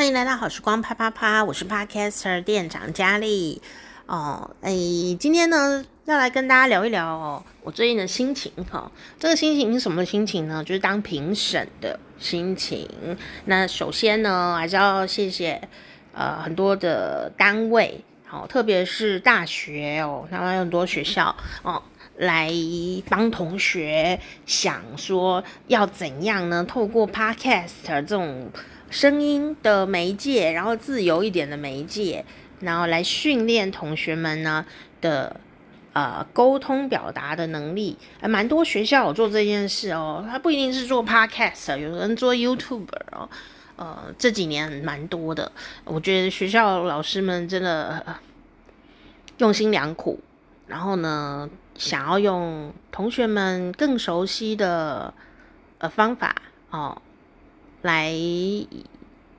[0.00, 3.60] 欢迎来到好时光啪啪啪，我是 Podcaster 店长佳丽
[4.06, 4.50] 哦。
[4.62, 4.70] 哎，
[5.20, 10.64] 今天呢要来跟大家聊一聊哦，我最近的心情哈、这个心情是什么心情呢？
[10.64, 12.88] 就是当评审的心情。
[13.44, 15.60] 那首先呢，还是要谢谢
[16.14, 21.82] 呃很多的单位，好、哦，特别是大学哦，他们很多学校哦，
[22.16, 22.50] 来
[23.10, 26.64] 帮同学想说要怎样呢？
[26.64, 28.50] 透过 Podcast 这种。
[28.90, 32.24] 声音的媒介，然后自由一点的媒介，
[32.60, 34.66] 然后来训练同学们呢
[35.00, 35.40] 的
[35.92, 37.96] 呃沟通表达的能力。
[38.20, 43.28] 还蛮多学校有做这件事哦，他不一定是做 podcast，有人做 YouTube 哦。
[43.76, 45.50] 呃，这几年蛮多的，
[45.84, 48.04] 我觉得学校老师们真的
[49.38, 50.20] 用心良苦，
[50.66, 55.14] 然后呢，想要用同学们更熟悉的
[55.78, 56.34] 呃方法
[56.68, 57.00] 哦。
[57.82, 58.12] 来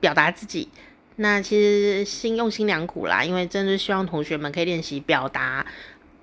[0.00, 0.68] 表达自己，
[1.16, 5.64] 那其实心用心良苦啦，因为真的希望同学们可以练习表达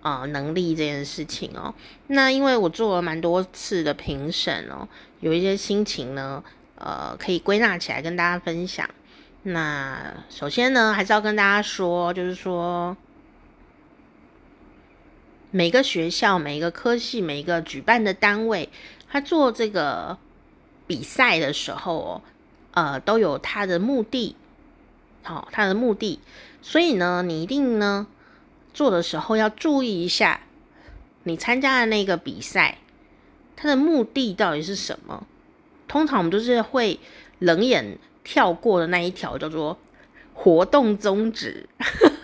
[0.01, 1.73] 呃能力这件事情哦。
[2.07, 4.87] 那因为我做了蛮多次的评审哦，
[5.21, 6.43] 有一些心情呢，
[6.75, 8.89] 呃，可以归纳起来跟大家分享。
[9.43, 12.97] 那首先呢，还是要跟大家说，就是说
[15.51, 18.67] 每个学校、每一个科系、每一个举办的单位，
[19.09, 20.17] 他做这个。
[20.89, 22.21] 比赛的时候哦，
[22.71, 24.35] 呃，都有他的目的，
[25.21, 26.19] 好、哦，他的目的，
[26.63, 28.07] 所以呢，你一定呢
[28.73, 30.41] 做的时候要注意一下，
[31.25, 32.79] 你参加的那个比赛，
[33.55, 35.27] 它的目的到底是什么？
[35.87, 36.99] 通常我们都是会
[37.37, 39.77] 冷眼跳过的那一条，叫做
[40.33, 41.69] 活动宗旨。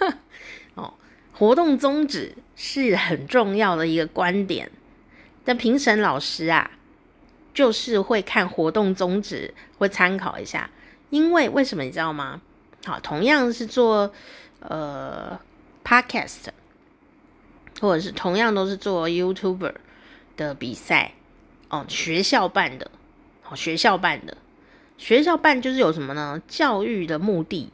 [0.73, 0.95] 哦，
[1.33, 4.71] 活动宗旨是很重要的一个观点，
[5.43, 6.71] 但评审老师啊。
[7.55, 10.69] 就是会看活动宗旨，会参考一下，
[11.09, 12.41] 因为为什么你知道吗？
[12.85, 14.13] 好，同样是做
[14.59, 15.39] 呃
[15.83, 16.49] podcast，
[17.81, 19.73] 或者是同样都是做 YouTuber
[20.37, 21.13] 的比赛
[21.69, 22.91] 哦，学校办的，
[23.41, 24.37] 好，学校办的，
[24.97, 26.41] 学校办就是有什么呢？
[26.47, 27.71] 教育的目的。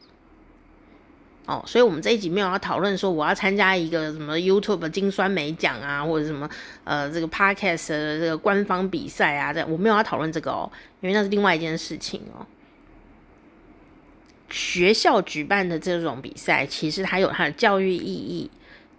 [1.46, 6.48] 哦，所以我们这一集没有要讨论说我要参加一个什么 YouTube 金酸梅奖啊，或者什么
[6.84, 10.70] 呃这个 Podcast 的这个官方比赛啊，这我没有要讨论这个哦，
[11.00, 12.46] 因为那是另外一件事情哦。
[14.48, 18.50] 学校举办的这种比赛，其实它有它的教育意义。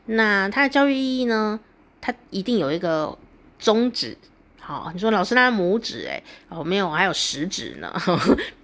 [0.07, 1.59] 那它的教育意义呢，
[2.01, 3.17] 它一定有一个
[3.59, 4.17] 宗旨。
[4.59, 7.93] 好，你说老师那拇指哎，哦没有，还有食指呢，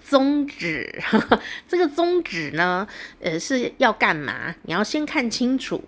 [0.10, 1.00] 宗旨，
[1.70, 2.88] 这个宗旨呢，
[3.22, 4.56] 呃是要干嘛？
[4.64, 5.84] 你要先看清楚。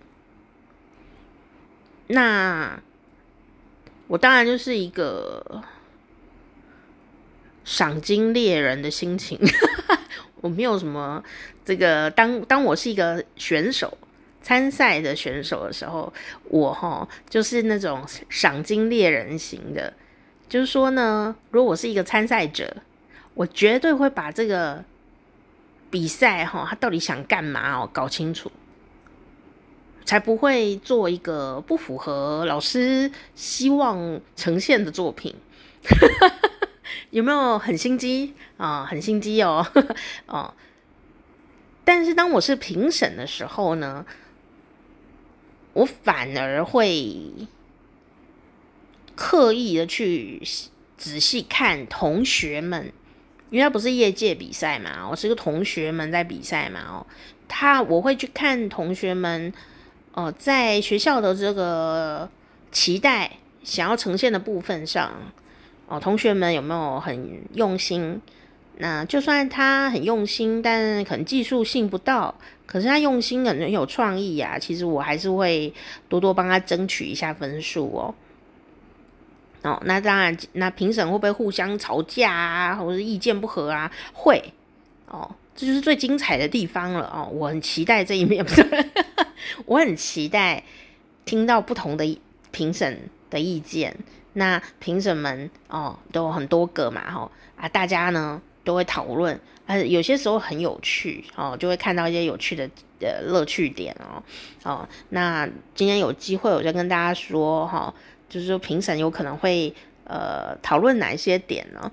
[2.07, 2.79] 那
[4.07, 5.63] 我当然就是一个
[7.63, 9.39] 赏金猎人的心情，
[10.41, 11.23] 我没有什么
[11.65, 13.97] 这个当当我是一个选手。
[14.43, 16.11] 参赛的选手的时候，
[16.45, 19.93] 我哈就是那种赏金猎人型的，
[20.49, 22.77] 就是说呢，如果我是一个参赛者，
[23.33, 24.83] 我绝对会把这个
[25.89, 28.51] 比赛哈他到底想干嘛哦搞清楚，
[30.05, 35.35] 才不会做一个不符合老师希望呈现的作品。
[37.11, 38.85] 有没有很心机啊？
[38.85, 39.65] 很心机哦，
[40.27, 40.53] 哦。
[41.83, 44.05] 但是当我是评审的时候呢，
[45.73, 47.47] 我反而会
[49.15, 50.41] 刻意的去
[50.97, 52.93] 仔细看同学们，
[53.51, 57.05] 因为他不是业界比赛嘛，我是个同学们在比赛嘛，哦，
[57.47, 59.53] 他我会去看同学们，
[60.13, 62.29] 哦，在学校的这个
[62.71, 63.29] 期待
[63.61, 65.11] 想要呈现的部分上，
[65.87, 68.21] 哦，同学们有没有很用心？
[68.77, 72.33] 那就算他很用心，但可能技术性不到，
[72.65, 74.57] 可是他用心的很有创意呀、啊。
[74.57, 75.71] 其实我还是会
[76.07, 78.15] 多多帮他争取一下分数哦。
[79.63, 83.91] 哦，那当然，那评审会不会互相吵架啊，或者是意见不合啊？
[84.13, 84.41] 会
[85.07, 87.29] 哦，这就是最精彩的地方了哦。
[87.31, 88.65] 我很期待这一面，不是？
[89.65, 90.63] 我很期待
[91.25, 92.19] 听到不同的
[92.51, 93.95] 评审的意见。
[94.33, 98.41] 那评审们哦，都有很多个嘛，吼啊，大家呢？
[98.63, 102.69] 都会讨论，呃，有些时候很有趣哦，就会看到一些有趣的
[102.99, 104.21] 呃乐趣点哦
[104.61, 104.87] 哦。
[105.09, 107.91] 那今天有机会，我就跟大家说哈、
[108.31, 109.71] 就是说评审有可能会
[110.05, 111.91] 呃讨论哪一些点呢？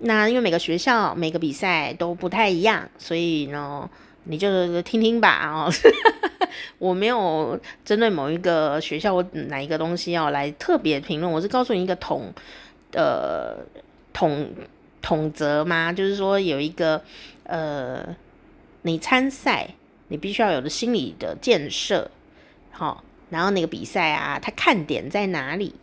[0.00, 3.88] 那因为每个学校每个比赛都不太一样，所以呢，
[4.24, 5.72] 你就听听吧哦。
[6.78, 12.32] 我没有针对某一个学校或哪一个东西要来特别评论，我是告诉你一个统
[12.92, 13.56] 呃
[14.12, 14.48] 统。
[15.02, 15.90] 统则吗？
[15.90, 17.02] 就是说有一个
[17.44, 18.04] 呃
[18.82, 19.66] 你参赛，
[20.08, 22.10] 你必须要有的心理的建设，
[22.70, 25.74] 好，然后那个比赛啊，它看点在哪里？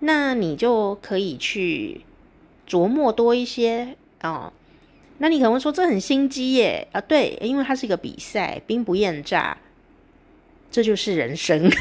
[0.00, 2.02] 那你就可以去
[2.68, 4.52] 琢磨多一些哦。
[5.18, 7.00] 那你可能会说，这很心机耶啊？
[7.00, 9.58] 对，因为它是一个比赛，兵不厌诈，
[10.70, 11.68] 这就是人生。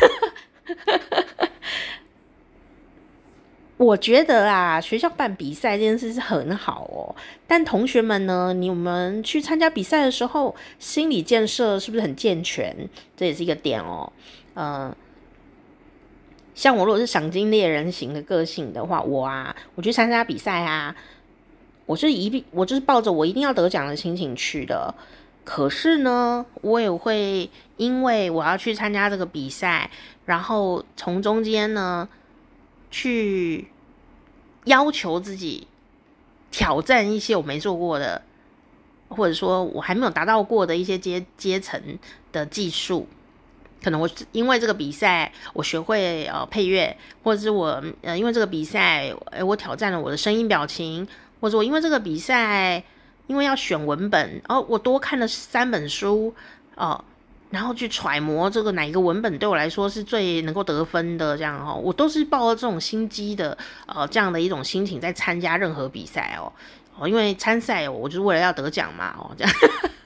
[3.77, 7.15] 我觉得啊，学校办比赛这件事是很好哦。
[7.45, 12.89] 但同学们呢，你们去参加比赛的时候，心理建设是不是很健全？
[13.15, 14.11] 这也是一个点哦。
[14.57, 14.97] 嗯、呃，
[16.55, 20.95] 像我如果是赏金猎人型的个性的话，我啊，我去参加比赛啊，
[21.85, 24.93] 我是一定，我就是抱着我一定要得奖的心情去的。
[25.45, 29.89] 可是呢，我也会因为我要去参加这个比赛，
[30.25, 32.09] 然后从中间呢。
[32.89, 33.67] 去
[34.63, 35.67] 要求自己
[36.51, 38.21] 挑战一些我没做过的，
[39.09, 41.99] 或者说我还没有达到过的一些阶阶层
[42.31, 43.05] 的技术。
[43.83, 51.07] 可能我因为这个比赛，我学会呃配乐，或者是我呃因为这个比赛，诶我挑战了我的声音表情，
[51.39, 52.83] 或者我因为这个比赛，
[53.27, 56.33] 因为要选文本，哦，我多看了三本书，
[56.75, 57.03] 哦。
[57.49, 66.51] 然后去揣摩这个哪一个文本对我来说是最能够得分的，这样哦，我都是抱着这种心机的，呃，这样的一种心情在参加任何比赛哦，
[66.99, 69.53] 哦，因为参赛我就是为了要得奖嘛，哦，这样，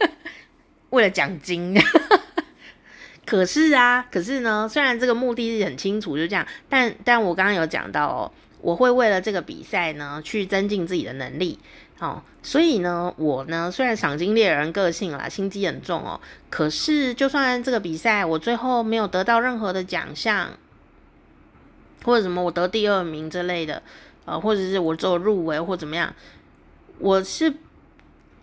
[0.91, 1.75] 为了奖金。
[3.31, 11.57] 可是啊，可是呢，虽然这个目的是很清楚，就这样，但但我刚刚有讲到哦，我会为了这个比赛呢，去增进自己的能力。
[11.99, 16.19] 哦，所以呢，我呢虽然赏金猎人个性啦，心机很重哦，
[16.49, 20.49] 可是就算这个比赛我最后没有得到任何的奖项，
[22.03, 23.81] 或者什么我得第二名之类的，
[24.25, 26.13] 呃，或者是我做入围或怎么样，
[26.99, 27.53] 我是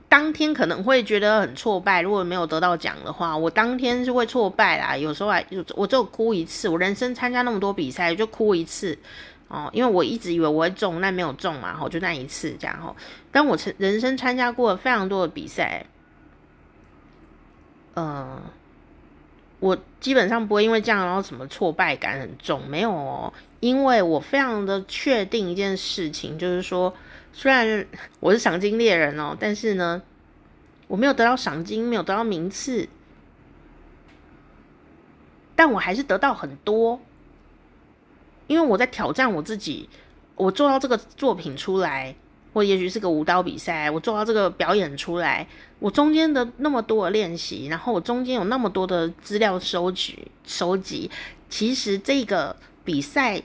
[0.09, 2.01] 当天可能会觉得很挫败。
[2.01, 4.97] 如果没有得到奖的话，我当天是会挫败啦。
[4.97, 5.45] 有时候还
[5.75, 8.99] 我只有哭一次，我人生参加那么多比赛就哭一次。
[9.49, 12.95] 哦，因为我一直以为我会中，但没有中嘛，吼，就那一次这样吼。
[13.33, 15.87] 但我人生参加过非常多的比赛，
[17.95, 18.43] 呃，
[19.59, 26.93] 我基本上不会因为这样然后什么挫败感很重，没有哦，因为我非常的确定一件事情，就是说，
[27.33, 27.87] 虽然
[28.21, 30.03] 我是赏金猎人哦，但是呢，
[30.87, 32.89] 我没有得到赏金，没有得到名次，
[35.55, 37.01] 但我还是得到很多。
[38.49, 39.89] 因为我在挑战我自己，
[40.35, 42.17] 我做到这个作品出来，
[42.55, 45.47] 或也许是个舞蹈比赛，我做到这个表演出来，
[45.79, 51.11] 我中间的那么多的练习，然后我中间有那么多的资料收集收集，
[51.51, 53.43] 其实这个比赛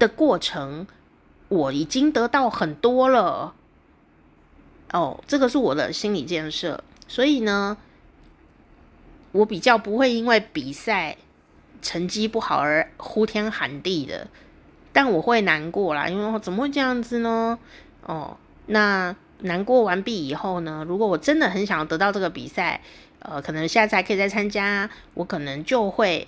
[0.00, 0.84] 的过程，
[1.48, 3.54] 我已经得到很多了。
[4.92, 7.76] 哦，这个是我的心理建设，所以呢，
[9.32, 11.16] 我比较不会因为比赛。
[11.82, 14.26] 成绩不好而呼天喊地的，
[14.92, 17.56] 但我会难过啦，因为怎么会这样子呢？
[18.02, 20.84] 哦，那难过完毕以后呢？
[20.88, 22.80] 如果我真的很想要得到这个比赛，
[23.20, 26.26] 呃，可能下次还可以再参加，我可能就会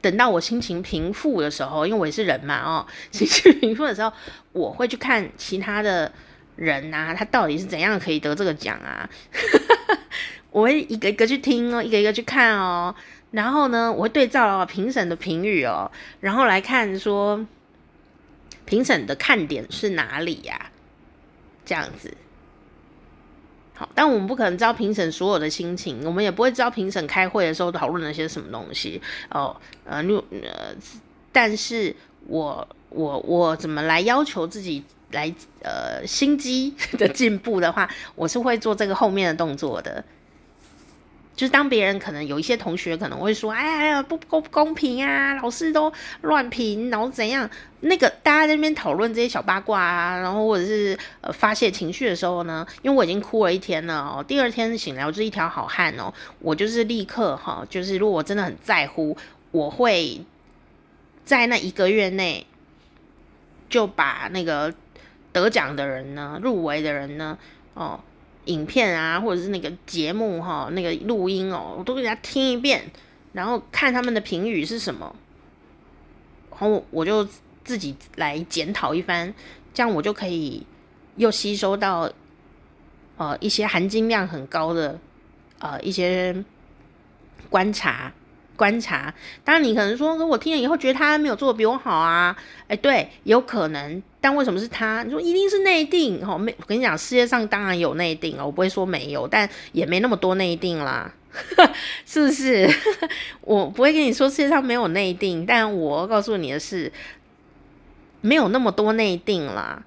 [0.00, 4.12] 等到我心情平复的时候，因为我也是人嘛，哦，心情平复的时候，
[4.52, 6.10] 我会去看其他的
[6.56, 9.08] 人啊，他到底是怎样可以得这个奖啊？
[10.50, 12.94] 我会一个一个去听哦，一个一个去看哦。
[13.30, 15.90] 然后呢，我会对照评审的评语哦，
[16.20, 17.46] 然后来看说
[18.64, 20.70] 评审的看点是哪里呀？
[21.64, 22.12] 这样子。
[23.80, 29.56] 好，但我们不可能知道评审所有的心情，我们也不会知道评审开会的时候讨论了些什么东西哦。
[29.86, 30.74] 呃，你呃，
[31.32, 31.96] 但是
[32.26, 40.04] 我我我怎么来要求自己来呃心机 的进步的话，我是会做这个后面的动作的。
[41.40, 47.48] 就是当别人可能有一些同学可能会说，哎呀，不公不公平啊，老师都乱评，然后怎样？
[47.80, 59.16] 那个大家在那边讨论这些小八卦啊，然后或者是呃发泄情绪的时候呢，因为我已经哭了一天了哦，第二天醒来我就是一条好汉哦，我就是立刻哈，就是如果我真的很在乎，
[59.50, 60.20] 我会
[61.24, 62.46] 在那一个月内
[63.70, 64.74] 就把那个
[65.32, 67.38] 得奖的人呢，入围的人呢，
[67.72, 67.98] 哦。
[68.50, 72.82] 影片啊，或者是那个节目哈，那个录音哦，我都给他听一遍，
[73.32, 75.14] 然后看他们的评语是什么，
[76.50, 77.26] 然后我就
[77.64, 79.32] 自己来检讨一番，
[79.72, 80.66] 这样我就可以
[81.16, 82.10] 又吸收到
[83.16, 84.98] 呃一些含金量很高的
[85.60, 86.44] 呃一些
[87.48, 88.12] 观察
[88.60, 89.14] 观察。
[89.42, 92.36] 当然，你可能说，我听了以后觉得他没有做的比我好啊。
[92.68, 94.02] 哎，对，有可能。
[94.20, 95.02] 但为什么是他？
[95.02, 96.22] 你说一定是内定？
[96.22, 101.10] 哦，没，我跟你讲，世界上当然有内定哦，我不会说没有，但也没那么多内定啦，
[102.04, 102.68] 是不是？
[103.40, 106.92] 我不会跟你说世界上没有内定，但我告诉你的是，
[108.20, 109.82] 没有那么多内定啦，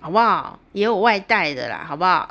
[0.00, 0.58] 好不好？
[0.72, 2.26] 也有外带的啦，好不好？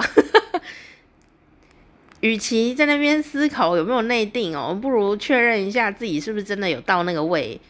[2.25, 7.61] 与其在那边思考有没有内定哦，不如确认一下自己是不是真的有到那个位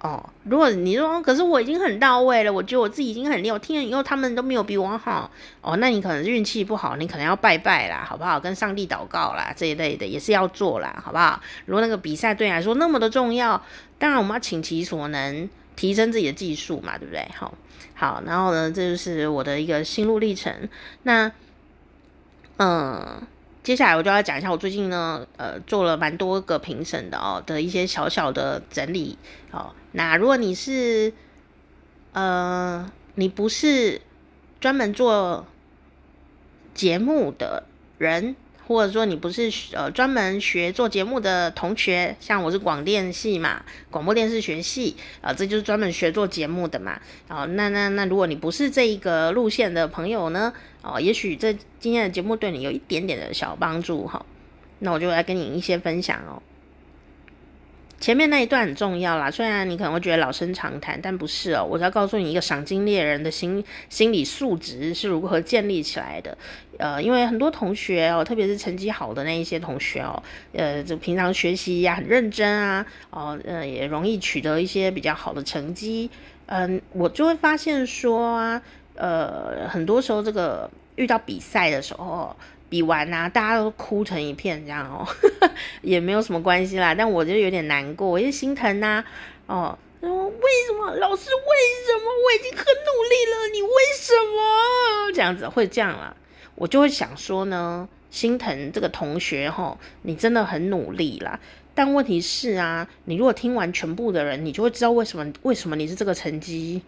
[0.00, 0.28] 哦。
[0.42, 8.40] 如果你说，可是我已经很到位了，我觉得我自己已经很厉害，我听了以后他们都没有比我好哦，那你可能运气不好，你可能要拜拜啦，好不好？
[8.40, 11.40] 跟上帝祷告啦，这一类的也是要做啦，好不好？
[11.66, 13.62] 如果那个比赛对你来说那么的重要，
[14.00, 17.24] 当然我们要倾其所能提升自己的技术嘛，对不对？
[17.38, 17.54] 好，
[17.94, 20.68] 好，然后呢，这就是我的一个心路历程。
[21.04, 21.30] 那，
[22.56, 23.22] 嗯。
[23.70, 29.16] 接下来我就要讲一下，我最近呢，呃，做了蛮多个评审的哦的一些小小的整理
[29.52, 29.72] 哦。
[29.92, 31.12] 那如果你是，
[32.10, 34.02] 呃，你不是
[34.60, 35.46] 专门做
[36.74, 37.62] 节目的
[37.96, 38.34] 人。
[38.70, 46.92] 或者说你不是呃专门学做节目的同学，像我是广电系嘛，广播电视学系啊、呃，这就是专门学做节目的嘛。
[47.26, 54.24] 啊，那那那如果你不是这一个路线的朋友呢，哦，也许这今天的节目对你有一点点的小帮助哈、
[54.78, 56.40] 那我就来跟你一些分享哦。
[58.00, 61.62] 前面那一段很重要啦，虽然你可能会觉得老生常谈，但不是哦。
[61.62, 66.36] 我要告诉你一个赏金猎人的心心理素质是如何建立起来的。
[66.78, 70.22] 呃，因为很多同学哦，特别是成绩好的那一些同学哦，
[70.54, 76.10] 呃，就平常学习呀很认真啊，哦，呃，也容易取得一些比较好的成绩。
[76.46, 78.62] 嗯、我就会发现说啊，
[78.94, 82.34] 呃，很多时候这个遇到比赛的时候。
[82.70, 85.06] 比完啊，大家都哭成一片，这样哦，
[85.82, 86.94] 也没有什么关系啦。
[86.94, 89.04] 但我就有点难过，我就心疼呐、
[89.46, 89.76] 啊。
[90.00, 91.28] 哦，为什么老师？
[91.28, 91.50] 为
[91.84, 96.16] 什么我已经很努力了，你为什么这样子会这样啦？
[96.54, 101.40] 我就会想说呢，心疼这个同学哈，你真的很努力啦。
[101.74, 106.82] 但问题是啊，你如果听完全部的人，你就会知道为什么为什么你是这个成绩，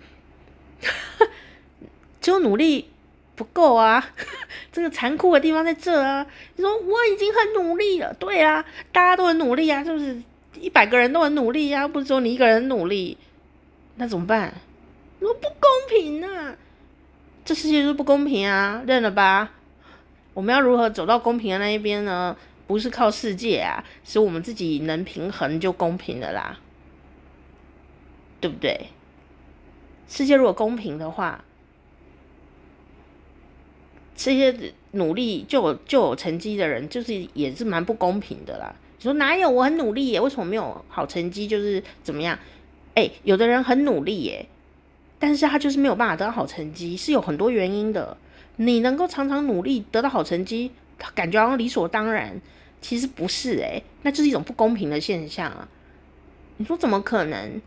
[2.22, 2.91] 就努力。
[3.34, 4.04] 不够啊！
[4.70, 6.26] 这个残酷的地方在这啊！
[6.56, 10.20] 你说我已经很努力了，对啊，大家都很努力啊，是不是？
[10.60, 13.16] 一百个人都很努力啊，不是说你一个人努力，
[13.96, 14.52] 那怎么办？
[15.18, 16.54] 你说不公平啊！
[17.44, 19.50] 这世界就是不公平啊，认了吧？
[20.34, 22.36] 我们要如何走到公平的那一边呢？
[22.66, 26.58] 不是靠世界啊，是我们自己能平衡就公平的啦，
[28.40, 28.88] 对不对？
[30.06, 31.42] 世界如果公平的话。
[34.22, 38.72] 这些努力就有就有成绩的人，就是也是蛮不公平的啦。
[38.98, 39.50] 你说哪有？
[39.50, 41.48] 我很努力耶，为什么没有好成绩？
[41.48, 42.38] 就是怎么样？
[42.94, 44.46] 哎，有的人很努力耶，
[45.18, 48.16] 但是他就是没有办法得到好成绩，是有很多原因的。
[48.56, 50.70] 你能够常常努力得到好成绩，
[51.16, 52.40] 感觉好像理所当然，
[52.80, 55.66] 其实不是哎，那就是一种不公平的现象啊。
[56.58, 57.60] 你说怎么可能？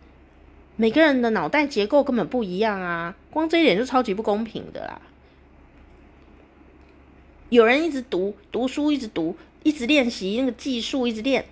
[0.78, 5.02] 每个人的脑袋结构根本不一样啊，光这一点就超级不公平的啦。
[7.50, 11.46] 有人一直读读书，一直读，一直练习那个技术，一直练，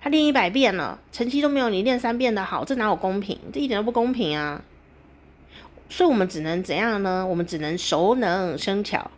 [0.00, 3.38] 他练一百遍了，成绩都没有你练三遍的好，这哪有公平？
[3.52, 4.62] 这一点都不公平啊！
[5.88, 7.24] 所以我们只能怎样呢？
[7.24, 9.10] 我们只能熟能生巧。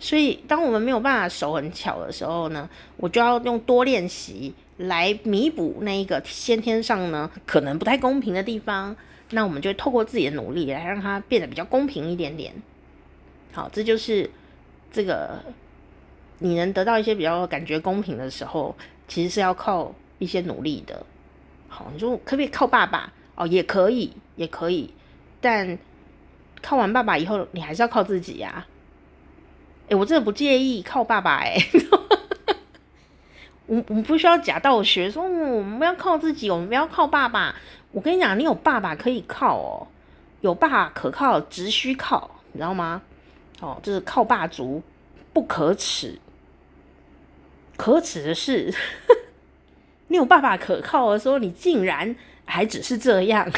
[0.00, 8.96] 所以当我们没有办法手很巧的时候呢，我就要用多练习来弥补那一个先天上呢可能不太公平的地方。
[9.30, 12.52] 那我们就透过自己的努力来让它变得比较公平一点点。
[13.52, 14.30] 好，这就是。
[14.90, 15.38] 这个
[16.38, 18.74] 你能得到一些比较感觉公平的时候，
[19.06, 21.04] 其实是要靠一些努力的。
[21.68, 23.12] 好，你说可不可以靠爸爸？
[23.34, 24.92] 哦，也可以，也可以。
[25.40, 25.78] 但
[26.62, 28.66] 靠完爸爸以后，你还是要靠自己呀。
[29.88, 31.56] 哎，我真的不介意靠爸爸哎。
[33.66, 37.54] 我我们不需要假道学，说我们要靠自己，我们不要靠爸爸。
[37.92, 39.86] 我跟你讲，你有爸爸可以靠哦，
[40.40, 43.02] 有爸可靠，只需靠，你知道吗？
[43.60, 44.82] 哦，就是靠爸族
[45.32, 46.18] 不可耻，
[47.76, 48.72] 可耻的是，
[50.08, 53.50] 你有爸爸可靠的时候，你竟然还只是这样，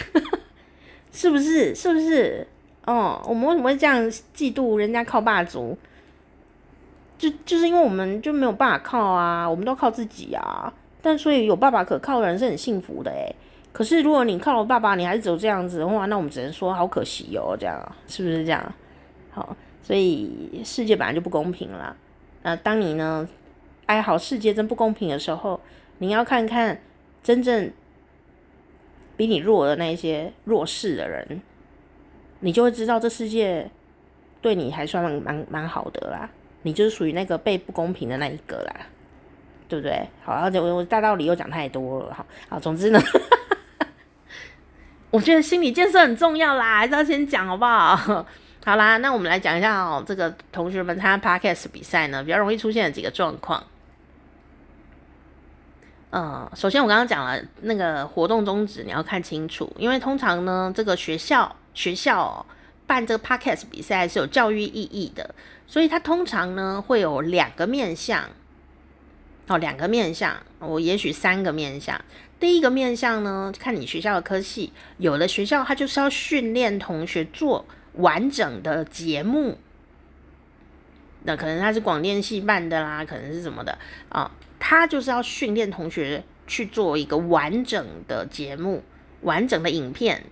[1.12, 1.75] 是不是？
[1.75, 2.47] 是不是？
[2.87, 4.02] 哦，我们为什么会这样
[4.35, 5.76] 嫉妒人家靠爸族？
[7.19, 10.73] 就就是因为我们就没有办法靠啊，我们都靠自己啊。
[11.02, 13.35] 但所以有爸爸可靠的人是很幸福的诶。
[13.73, 17.78] 可是如果你靠了爸爸，你还是走这样子的话，那我们只能说好可惜哦，这样
[18.09, 18.75] 是不是这样？
[19.30, 19.54] 好。
[19.91, 21.97] 所以世界本来就不公平了。
[22.45, 23.29] 那当你呢
[23.87, 25.61] 哀嚎世界真不公平的时候，
[25.99, 26.81] 你要看看
[27.25, 27.73] 真正
[29.17, 31.43] 比你弱的那些弱势的人，
[32.39, 33.69] 你就会知道这世界
[34.41, 36.31] 对你还算蛮蛮蛮好的啦。
[36.63, 38.87] 你就是属于那个被不公平的那一个啦，
[39.67, 40.09] 对不对？
[40.23, 43.01] 好，而且我我大道理又讲太多了，好，好，总之呢，
[45.11, 48.25] 我觉得心理建设很重要啦，还是要先讲好不好？
[48.62, 53.64] 好啦，那我们来讲一下哦，这个同学们参加 Podcast 比赛呢，比较容易出现的几个状况。
[56.11, 62.47] 呃，首先我刚刚讲了那个活动宗旨，你要看清楚，因为通常呢，这个学校学校、哦、
[62.87, 65.35] 办这个 Podcast 比赛是有教育意义的，
[65.67, 68.25] 所以它通常呢会有两个面向，
[69.47, 71.99] 哦，两个面向，我、哦、也许三个面向。
[72.38, 77.64] 第一个面向呢，看你学校的科系，有的学校它就是要训练同学做
[77.95, 79.59] 完整的节目，
[81.25, 83.79] 那可能他是广电系办的啦，可能是什么的
[84.09, 84.31] 啊。
[84.59, 88.83] 他就是要训练同学去做一个完整的节目、
[89.23, 90.23] 完整的影片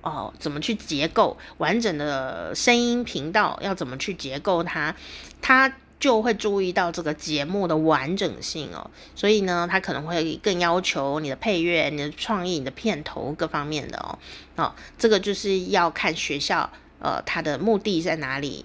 [0.00, 4.94] 哦，怎么去结构完整的声音频道，要怎么去结构它，
[5.42, 8.90] 他就会注意到这个节目的完整性哦。
[9.14, 14.18] 所以呢，他可能会更要求你的配乐、你的创意、你的片头各方面的哦。
[14.56, 16.70] 哦，这个就是要看学校
[17.04, 18.64] 呃，它的目的在哪里。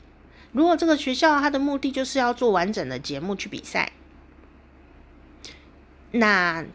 [0.53, 3.91] 如果这个学校它的目的就是要做完整的节目去比赛。
[6.11, 6.65] 那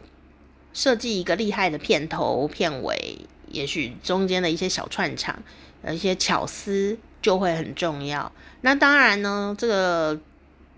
[0.71, 3.17] 设计一个厉害的片头、片尾，
[3.49, 5.41] 也许中间的一些小串场、
[5.89, 8.31] 一些巧思就会很重要。
[8.61, 10.19] 那当然呢，这个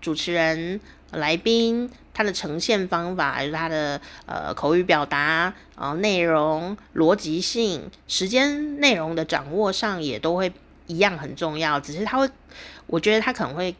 [0.00, 0.80] 主持人、
[1.12, 10.52] 来宾他的呈现方法，他的呃口语表达、呃内容、逻辑性、时间内容的掌握上，也都会
[10.88, 11.78] 一样很重要。
[11.78, 12.28] 只是他会，
[12.88, 13.72] 我觉得他可能会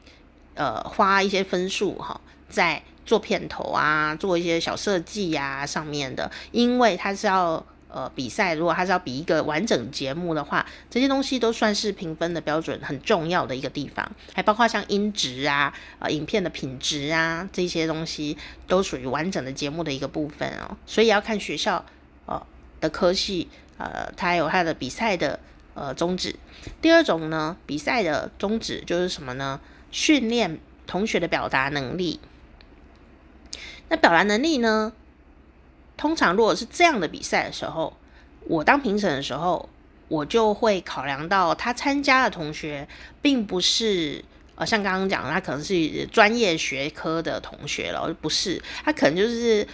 [0.55, 2.81] 呃花一些分数哈，在。
[3.09, 18.37] 做片头啊，做一些小设计呀，上面的，因为他是要呃比赛，如果他是要比一个完整节目的话，这些东西都算是评分的标准很重要的一个地方，还包括像音质啊、呃影片的品质啊这些东西，
[18.67, 20.77] 都属于完整的节目的一个部分哦。
[20.85, 21.83] 所以要看学校
[22.27, 22.47] 呃
[22.79, 25.41] 的科系，呃，它有它的比赛的
[25.79, 26.35] 呃宗旨。
[26.83, 29.61] 第二种呢，比赛的宗旨就是什么呢？
[29.91, 32.21] 训练同学的表达能力。
[33.89, 34.93] 那表达能力呢？
[35.97, 37.97] 通常如果是这样的比赛的时候，
[38.43, 39.69] 我当评审的时候，
[40.09, 42.87] 我就会考量到他参加的同学，
[43.23, 44.25] 并不是
[44.57, 49.67] 呃像刚刚讲，他可能是专业学科的同学了，不是，他可能就是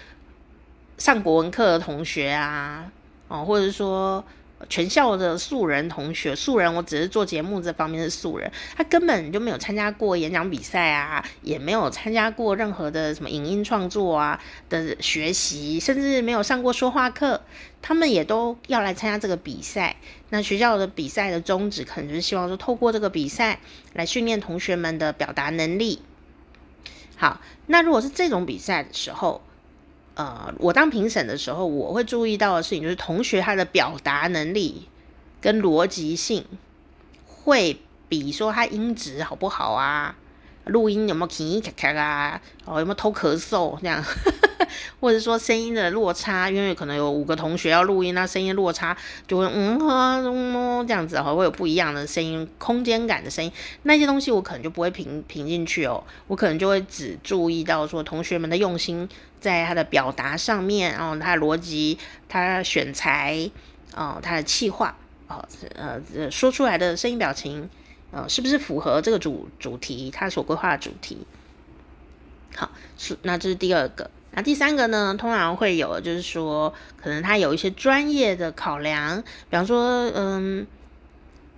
[0.97, 2.91] 上国文课的同学啊，
[3.29, 4.25] 哦，或者说。
[4.69, 17.43] 全校的素人同学，素人，我只是做节目这方面是素人，他根本就没有参加过演讲比赛啊，也没有参加过任何的什么影音创作啊的学习，甚至没有上过说话课，
[17.83, 19.97] 他们也都要来参加这个比赛。
[20.31, 23.61] 那学校的比赛的宗旨，可能就是希望说，透过这个比赛
[23.93, 26.03] 来训练同学们的表达能力。
[27.17, 29.41] 好，那如果是这种比赛的时候，
[30.15, 34.89] 呃，我当评审的时候，我会注意到的事情就是同学他的表达能力
[35.41, 36.45] 跟逻辑性，
[37.27, 40.15] 会比说他音质好不好啊，
[40.67, 44.03] 录音有没有吭吭咔咔啊，哦有没有偷咳嗽这样。
[45.01, 59.09] 或者说声音的落差，因为可能有五个同学要录音，那声音落差就会嗯啊嗯这样子，会有不一样的声音，空间感的声音，那些东西我可能就不会评评进去哦，我可能就会只注意到说同学们的用心，
[59.41, 63.51] 在他的表达上面，然哦，他的逻辑，他选材，
[63.95, 64.97] 哦，他的气话，
[65.29, 67.69] 哦，呃，说出来的声音表情，
[68.11, 71.27] 呃，是不是符合这个主主题，他所规划的主题？
[72.57, 74.11] 好，是，那这是第二个。
[74.37, 80.67] 那第三个呢，通常会有，就是说，可能他有一些专业的考量，比方说，嗯，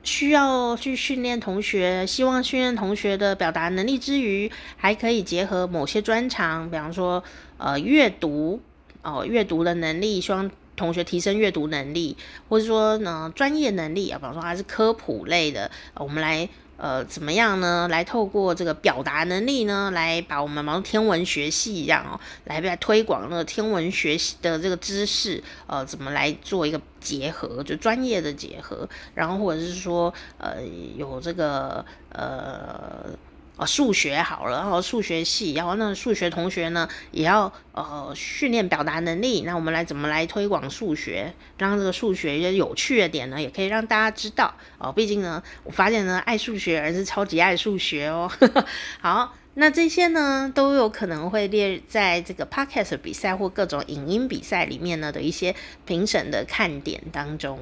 [0.02, 7.24] 需要去训练同学，希望训练同学的表达能力之余，还可以结合某些专长，比方说，
[7.56, 8.60] 呃，阅读，
[9.02, 12.16] 哦，阅读的能力，希望同学提升阅读能力，
[12.50, 16.46] 或者说呢，专业能力啊，比方说他是科普类的，我们来。
[16.76, 17.88] 呃，怎么样呢？
[17.88, 30.56] 来透过这个表达能力呢，来把我们毛天文学系一样哦，来来推广那个天文学习的这个知识，呃，怎么来做一个结合，就专业的结合，然后或者是说，呃，
[30.96, 33.10] 有这个呃。
[33.56, 39.42] 啊，数学好了，然后数学系，然后那数学同学呢，也要呃训练表达能力。
[39.42, 44.92] 那我们来怎么来推广数学，让这个数学一些有趣的点呢，也可以让大家知道哦。
[44.92, 48.30] 毕竟呢，我发现呢，爱数学的人是超级爱数学哦。
[49.00, 55.54] 好，那这些呢，都有可能会列在这个 podcast 比赛或各种影音比赛里面呢的一些
[55.86, 57.58] 评审的看点当中。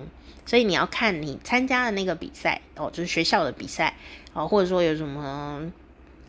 [0.46, 3.96] 所以你要看你参加的那个比赛哦，就是学校的比赛
[4.34, 5.72] 哦，或者说有什么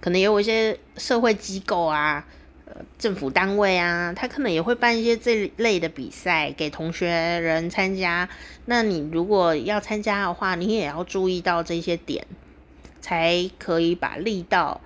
[0.05, 2.23] 可能也有一些社会机构啊、
[2.65, 8.29] 呃政府单位啊，他可能也会办一些这类的比赛给同学人参加。
[8.65, 12.27] 那你如果要参加的话，你也要注意到这些点，
[13.01, 14.79] 才可以把力道。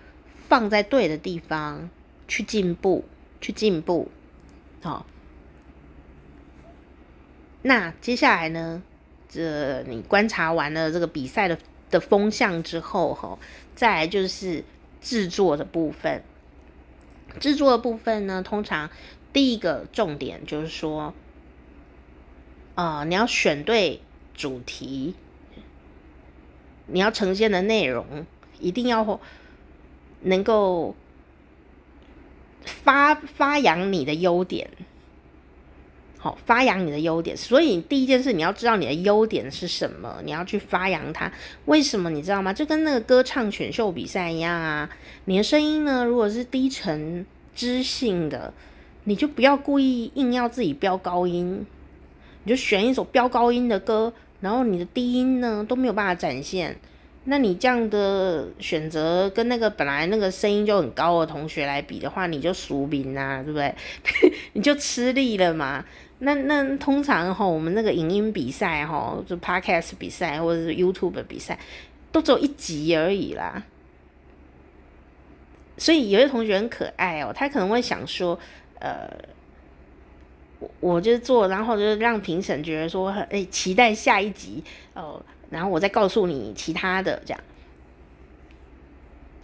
[0.47, 1.89] 放在对的地方
[2.25, 3.03] 去进步，
[3.41, 4.09] 去进步，
[4.81, 5.05] 好。
[7.61, 8.81] 那接下来呢？
[9.27, 11.57] 这你观察完了这个比赛的
[11.91, 13.37] 的风向之后，哈，
[13.75, 14.63] 再来就是
[15.01, 16.23] 制作的部分。
[17.39, 18.89] 制作的部分呢，通常
[19.31, 21.13] 第一个重点就是说，
[22.75, 24.01] 呃，你要选对
[24.33, 25.15] 主题，
[26.87, 28.25] 你要呈现的内容
[28.59, 29.19] 一定要。
[30.21, 30.97] 能够
[32.65, 34.69] 发发扬你的优点，
[36.21, 37.35] 好，发扬你的优点。
[37.35, 41.31] 所以第一件事，你要知道你的优点是什么，你要去发扬它。
[41.63, 42.51] 为什么你知道吗？
[42.51, 44.89] 就跟那个歌唱选秀比赛一样啊。
[45.25, 48.53] 你的声音呢，如果是低沉知性的，
[49.05, 51.65] 你就不要故意硬要自己飙高音，
[52.43, 56.75] 你就选一首飙高音的歌，然后你的低音呢都没有办法展现。
[57.25, 63.73] 那你这样的选择跟那个本来那个声音就很高的同学来比的话，你就输兵啊，对不对？
[64.53, 65.85] 你就吃力了嘛。
[66.19, 71.57] 那那通常哈，我们那个影音比赛哈，就 Podcast 比赛或者是 YouTube 比赛，
[72.11, 73.63] 都只有一集而已啦。
[75.77, 78.37] 所以有些同学很可爱哦，他可能会想说，
[78.79, 79.09] 呃，
[80.59, 84.61] 我我就做，然后就让评审觉得说，哎，期待下一集
[84.93, 85.23] 哦。
[85.49, 87.41] 然后我再告诉你其他的，这样。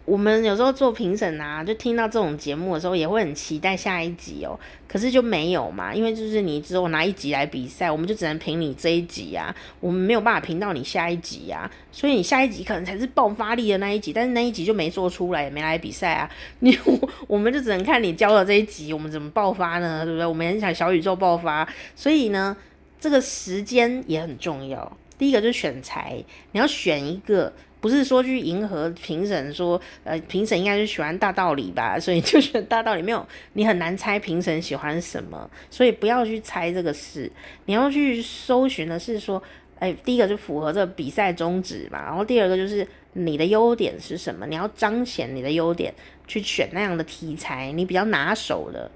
[0.05, 4.57] 我们有时候做评审啊，就听到这种节目的时候，也会很期待下一集哦。
[4.87, 11.69] 可是就没有嘛，因为就是你只有拿一集来比赛，我们就只能评你这一集啊，我们没有办法评到你下一集啊。
[11.91, 16.29] 所以你下一集可能才是爆发力的那一集，但是那一集就没做出来，也没来比赛啊。
[16.59, 20.05] 你我我们就只能看你教的这一集，我们怎么爆发呢？
[20.05, 20.25] 对不对？
[20.25, 22.55] 我们很想小宇宙爆发，所以呢，
[22.99, 24.95] 这个时间也很重要。
[25.17, 27.51] 第一个就是选材，你要选一个，
[27.85, 33.01] 不是说去迎合评审，说呃评审应该是喜欢大道理吧，所以就选大道理。
[33.03, 37.31] 没有，你很难猜评审喜欢什么，所以不要去猜这个事。
[37.65, 39.39] 你要去搜寻的是说，
[39.77, 45.93] 哎，第一个就符合这比赛宗旨嘛，然后第二个就是你的优点是什么，你要彰显你的优点，
[46.25, 48.89] 去选那样的题材，你比较拿手的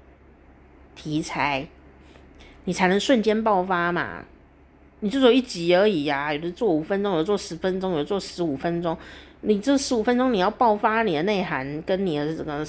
[0.96, 1.68] 题材，
[2.64, 4.24] 你才能瞬间爆发嘛。
[5.00, 8.96] 你就做一集而已呀、有的做五分钟，有的做十分钟，有的做十五分钟。
[9.40, 12.66] 你这十五分钟你要爆发你的内涵跟你的这个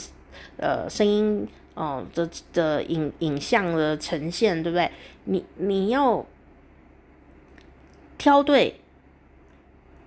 [0.56, 4.90] 呃声音哦的的影影像的呈现，对不对？
[5.26, 6.26] 你你要
[8.18, 8.80] 挑对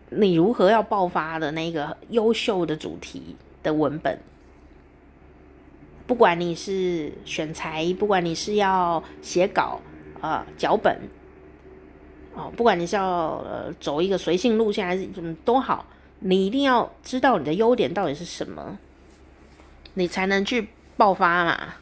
[0.08, 4.18] 你如何要爆发的那个优秀的主题的文本，
[6.06, 9.78] 不管你是选材，不管你是要写稿
[10.22, 10.98] 啊、呃、脚本。
[12.36, 13.06] 哦，不管你是要
[13.44, 15.86] 呃走一个随性路线还是怎么都好，
[16.18, 18.76] 你一定要知道你的优点到底是什么，
[19.94, 21.74] 你才能去爆发嘛。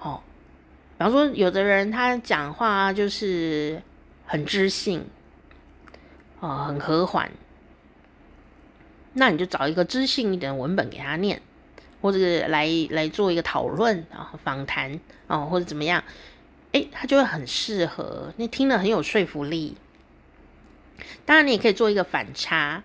[0.00, 0.20] 哦，
[0.96, 3.82] 比方说有的人他讲话就是
[4.26, 5.04] 很知性，
[6.38, 7.28] 哦，很和缓，
[9.14, 11.42] 那你就找一个知性一点的文本给他念，
[12.00, 16.00] 或者来来做一个讨论啊、访谈哦，或者怎么样。
[16.72, 19.76] 诶，他就会很适合，你听了很有说服力。
[21.26, 22.82] 当然，你也可以做一个反差，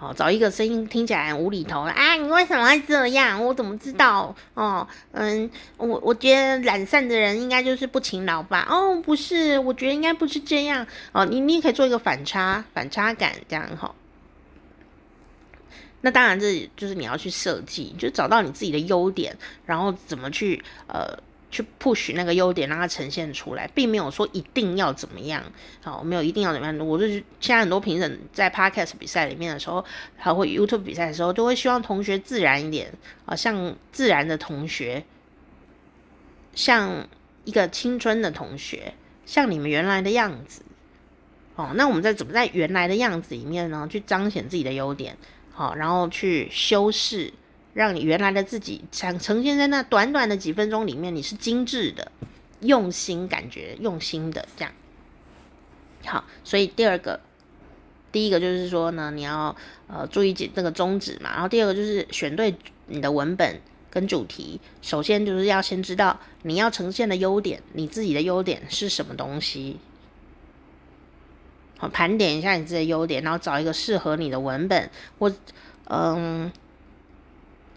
[0.00, 3.44] 哦，找一个声音听起来无厘头的啊，你为什么会这样？
[3.44, 4.34] 我怎么知道？
[4.54, 8.66] 哦，嗯，我我觉得懒散的人应该就是不勤劳吧？
[8.68, 10.86] 哦，不是，我觉得应该不是这样。
[11.12, 13.94] 哦，你你也可以做一个反差，反差感这样哈、
[16.00, 21.18] 那当然，这就是你要去设计，就找到你自己的优点，然后怎么去呃。
[21.50, 25.42] 去 push 那个优点，让它呈现出来，并没有说一定要怎么样，
[25.82, 26.78] 好，没有一定要怎么样。
[26.86, 29.84] 我就是现在很多评审在 podcast 比赛里面的时候，
[30.16, 32.92] 还会 YouTube 比赛的时候，都会希望同学自然一点
[33.24, 35.04] 啊，像自然的同学，
[36.54, 37.08] 像
[37.44, 38.92] 一个青春的同学，
[39.24, 40.62] 像你们原来的样子。
[41.56, 45.16] 哦，那我们在怎么在原来的样子里面呢，去彰显自己的优点，
[45.50, 47.32] 好，然后去修饰。
[47.74, 52.10] 让你原来的自己想呈现在那短短的几分钟里面，你是精致的、
[52.60, 54.72] 用心、感觉用心的这样。
[56.04, 57.20] 好，所以第二个，
[58.10, 59.54] 第一个就是说呢，你要
[59.86, 62.54] 呃注意这个宗旨嘛，然后第二个就是选对
[62.86, 64.60] 你的文本跟主题。
[64.80, 69.76] 首先就是要先知道你要呈现的优点，你自己的优点是什么东西。
[71.76, 74.90] 好，盘点一下你自己的优点，然后找一个适合你的文本。
[75.18, 75.32] 或
[75.84, 76.50] 嗯，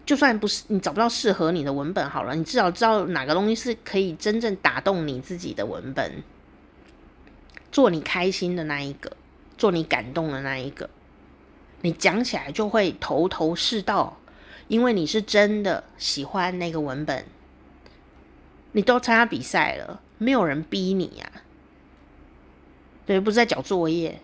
[0.05, 6.23] 就算不是你找不到适合你的文本好了，你至少知道哪个东西是可以真正打动你自己的文本，
[7.71, 9.11] 做你开心的那一个。
[9.57, 10.89] 做你感动的那一个，
[11.81, 14.17] 你讲起来就会头头是道，
[14.67, 17.23] 因为你是真的喜欢那个文本。
[18.71, 21.31] 你都参加比赛了，没有人逼你呀、
[23.05, 24.19] 对，不是在交作业，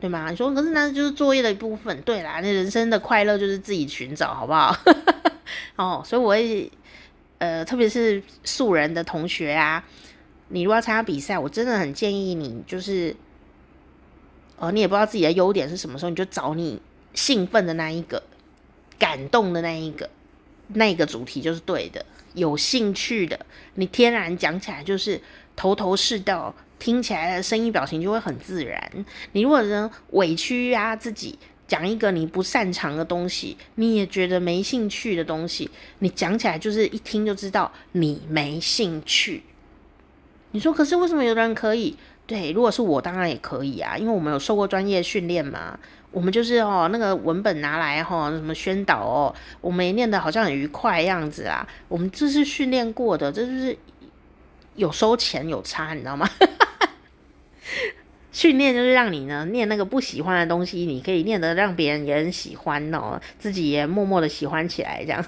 [0.00, 0.30] 对吗？
[0.30, 4.74] 你说可是那就是作业的一部分，对啦，那人生的快乐就是自己寻找，好不好？
[5.76, 6.70] 哦，所以我会，
[7.38, 9.84] 呃，特别是素人的同学啊，
[10.48, 13.14] 你如果要参加比赛，我真的很建议你就是。
[14.62, 16.78] 哦，你也不知道自己的优点是什么时候，你就找你
[17.14, 18.22] 兴奋的那一个、
[18.98, 20.10] 感动的那一个、
[20.74, 23.40] 那个主题就是对的，有兴趣的，
[23.76, 25.18] 你天然讲起来就是
[25.56, 28.90] 头头是道，听起来的声音表情就会很自然。
[29.30, 31.38] 你如果能委屈啊自己，
[31.68, 39.44] 讲一个你不擅长的东西，你也觉得没兴趣的东西，你讲起来就是一听就知道你没兴趣。
[40.50, 41.96] 你说，可是为什么有的人可以？
[42.26, 45.78] 对，如果是我，当然也可以啊，因为我们有受过专业训练嘛。
[46.12, 51.64] 我们就是哦，那个文本拿来哈、哦，什么宣导哦，我们念得好像很愉快样子啊。
[51.86, 53.78] 我们这是训练过的，这就是
[54.74, 56.28] 有收钱有差，你知道吗？
[58.32, 65.24] 训练就是让你呢念那个不喜欢的东西，你可以念得让别人也很喜欢哦，自己也默默的喜欢起来这样。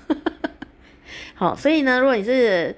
[1.35, 2.77] 好，所以呢，如果你是。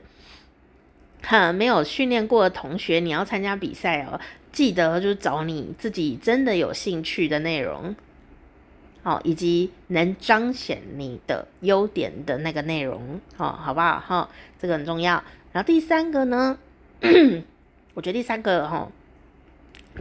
[1.26, 4.20] 哈，没有训练过的同学，你要参加比赛哦，
[4.52, 7.96] 记得就是找你自己真的有兴趣的内容，
[9.02, 13.98] 好，以及能彰显你的优点的那个内容，好，好不好？
[13.98, 14.28] 哈，
[14.60, 15.24] 这个很重要。
[15.50, 16.58] 然后第三个呢，
[17.94, 18.92] 我觉得第三个哈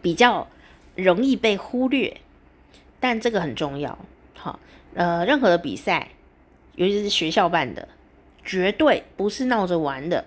[0.02, 0.48] 比较
[0.96, 2.18] 容易被忽略，
[3.00, 3.98] 但这个很重要。
[4.36, 4.60] 好，
[4.94, 6.10] 呃，任何的比赛，
[6.76, 7.88] 尤其是学校办的，
[8.44, 10.26] 绝对不是闹着玩的。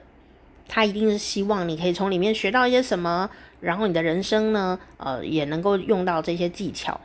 [0.68, 7.00] 他一定是希望你可以从里面学到一些什么，然后你的人生呢，呃，也能够用到这些技巧。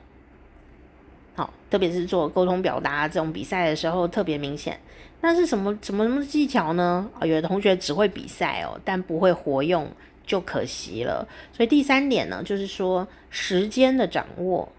[1.35, 4.79] 好，特别是做沟通表达这种比赛的时候特别明显。
[5.21, 7.07] 那是什么什么什么技巧呢？
[7.21, 9.87] 有的同学只会比赛哦，但不会活用，
[10.31, 11.27] 就可惜了。
[11.51, 14.71] 所以第三点呢，就是说时间的掌握。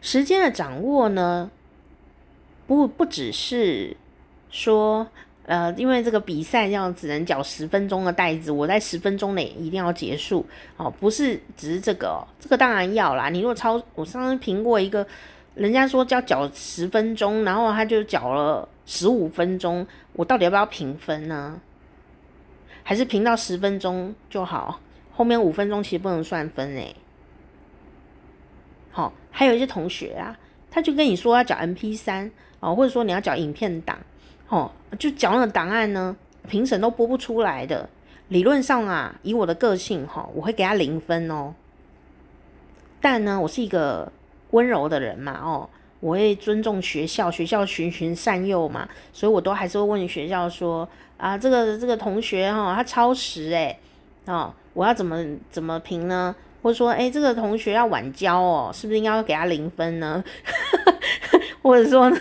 [0.00, 1.50] 时间的掌握呢，
[2.68, 3.96] 不不只是
[4.48, 5.08] 说。
[5.48, 10.44] 呃，因为这个比赛要只能缴十分钟的袋子，我在十分钟内一定要结束
[10.76, 13.28] 哦，不是只是这个哦，这个当然要啦。
[13.28, 15.06] 你如果超，我上次评过一个，
[15.54, 21.60] 人家说要缴十分钟，然后他就缴了十五分钟，我到底要不要评分呢？
[22.88, 24.78] 还是评到十分钟就好？
[25.12, 26.94] 后面五分钟其实不能算分诶。
[28.92, 30.38] 好，还有一些同学啊，
[30.70, 33.98] 他就跟你说要缴 MP3 哦，或者说你要缴影片档。
[34.48, 34.70] 哦，
[35.00, 36.16] 就缴那个档案呢，
[36.48, 37.88] 评审都播不出来的。
[38.28, 41.52] 理论上啊，以我的个性哈，我会给他零分哦。
[43.00, 44.12] 但呢，我是一个
[44.52, 45.68] 温柔的人嘛，哦，
[45.98, 53.78] 我会尊重学校，学校循循善诱嘛，所以我都还是会问学校说啊，这个这个同学哈，他超时诶，
[54.26, 56.34] 哦，我要怎么怎么评呢？
[56.62, 60.22] 或者说，诶，这个同学要晚交哦，是不是应该要给他零分呢？
[61.62, 62.16] 或者说呢，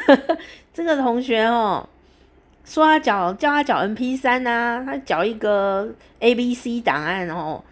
[0.73, 1.87] 这个同学哦。
[2.63, 7.63] 说他缴叫他缴 MP 三啊，他缴一个 ABC 档案，然后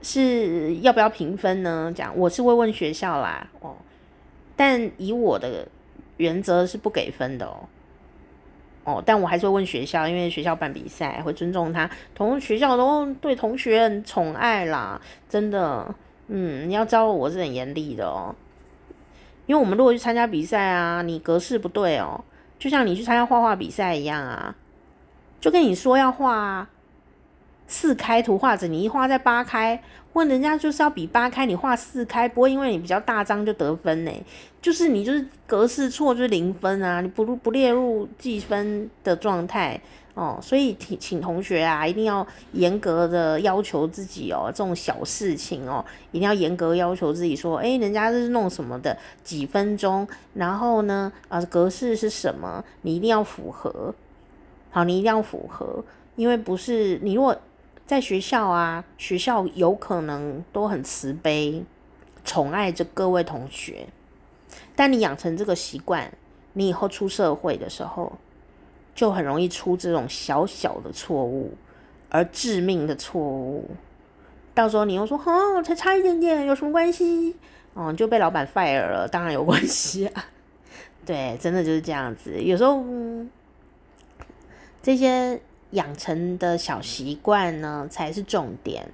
[0.00, 1.92] 是要不要评分呢？
[1.94, 3.76] 讲我是会问学校啦，哦，
[4.56, 5.68] 但以我的
[6.16, 7.68] 原则是不给分的哦，
[8.84, 15.94] 哦，但我还是会问学校，因为学校办比赛会尊重他，同学校都对同学很宠爱啦，真的，
[16.28, 18.34] 嗯，你要知道我是很严厉的哦，
[19.46, 22.24] 因为我们如果去参加比赛啊，你格式不对哦。
[22.58, 24.54] 就像你去参加画画比赛一样啊，
[25.40, 26.70] 就跟你说要画啊
[27.72, 29.82] 四开图画纸，你一画在八开，
[30.12, 34.12] 问人家就是要比八开，你画四开，不会因为你比较大张就得分呢？
[34.60, 39.80] 就是你就是格式错就是零分啊，你不不列入计分的状态
[40.12, 53.94] 哦，所以请请同学啊，一定要严格的要求自己哦，这种小事情哦，一定要严格要求自己说，诶，人家是弄什么的几分钟，然后呢，啊，格式是什么，你一定要符合，
[54.70, 55.82] 好，你一定要符合，
[56.16, 57.34] 因为不是你如果
[57.86, 61.64] 在学校啊，学校有可能都很慈悲，
[62.24, 63.86] 宠爱着各位同学。
[64.74, 66.12] 但你养成这个习惯，
[66.54, 68.18] 你以后出社会的时候，
[68.94, 71.54] 就很容易出这种小小的错误，
[72.08, 73.70] 而致命的错误。
[74.54, 77.36] 到时候你又说：“哦，才差一点点，有什么关系？”
[77.74, 80.24] 哦，就被老板 fire 了，当然有关系啊。
[81.04, 82.40] 对，真的就是这样子。
[82.40, 83.30] 有时候，嗯，
[84.82, 85.40] 这些
[85.72, 88.90] 养成的小习惯呢，才是重点，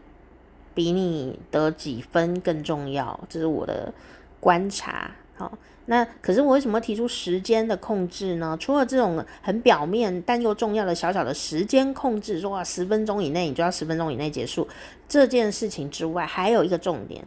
[0.75, 3.21] 比你得几分更重要。
[3.29, 3.93] 这是我的
[4.41, 5.13] 观察。
[5.37, 8.57] 好，那可是我为什么提出时间的控制呢？
[8.59, 14.67] 除了这种很表面但又重要的小小的时间控制，说啊，十分钟以内你就要十分钟以内结束
[15.09, 17.25] 这件事情之外，还有一个重点，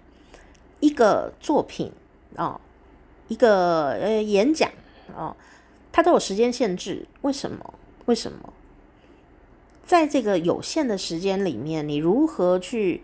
[0.82, 1.92] 一个作品
[2.36, 2.60] 哦。
[3.28, 4.70] 一个呃演讲
[5.16, 5.34] 哦，
[5.94, 7.06] 它都有时间限制。
[7.22, 7.74] 为什么？
[8.08, 8.52] 为什么？
[9.92, 13.02] 在这个有限的时间里面，你如何去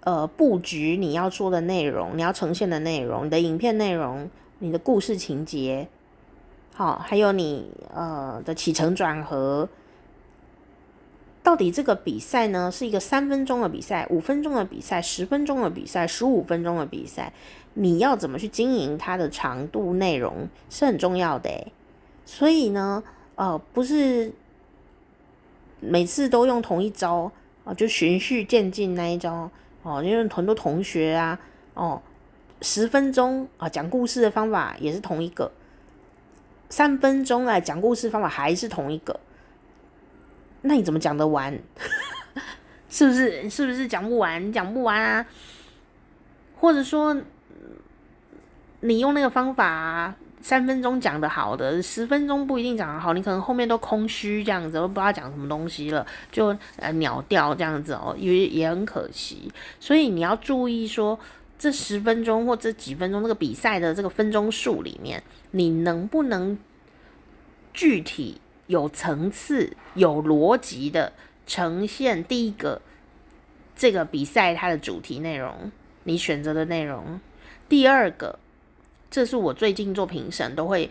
[0.00, 5.88] 呃布局你要说的内容，你要呈现的内容，你的影片内容，你的故事情节，
[6.72, 9.68] 好，还有你呃的起承转合。
[11.42, 17.34] 到底这个比赛呢，是一个三分钟的比赛、五分钟的比赛、十分钟的比赛、十五分钟的比赛？
[17.74, 21.50] 你要怎么去经营它的长度、内容是很重要的。
[22.24, 23.02] 所以呢，
[23.34, 24.32] 呃，不是
[25.80, 27.30] 每次都用同一招
[27.64, 29.50] 啊，就循序渐进那一招
[29.82, 30.02] 哦。
[30.02, 31.38] 因为很多同学啊，
[31.74, 32.00] 哦，
[32.60, 35.50] 十分钟啊讲故事的方法也是同一个，
[36.68, 39.18] 三分钟啊讲故事方法还是同一个。
[40.62, 41.58] 那你怎么讲得完？
[42.90, 43.48] 是不是？
[43.48, 44.52] 是不是讲不完？
[44.52, 45.26] 讲不完啊？
[46.58, 47.16] 或者说，
[48.80, 59.50] 你用那个方法，三分钟讲得好的，十分钟不一定讲得好，你可能后面都空虚这样子，都不知道讲什么东西了，就呃秒掉这样子哦，也也很可惜。
[59.78, 61.18] 所以你要注意说，
[61.58, 66.58] 这十分钟或这几分钟这个比赛的这个分钟数里面，你能不能
[67.72, 68.40] 具体？
[68.66, 71.12] 有层次、有逻辑的
[71.44, 72.22] 呈现。
[72.22, 72.80] 第一个，
[73.74, 75.72] 这个比赛它的主题内容，
[76.04, 77.18] 你选择的内容。
[77.68, 78.38] 第二个，
[79.10, 80.88] 这是我最近做评审都会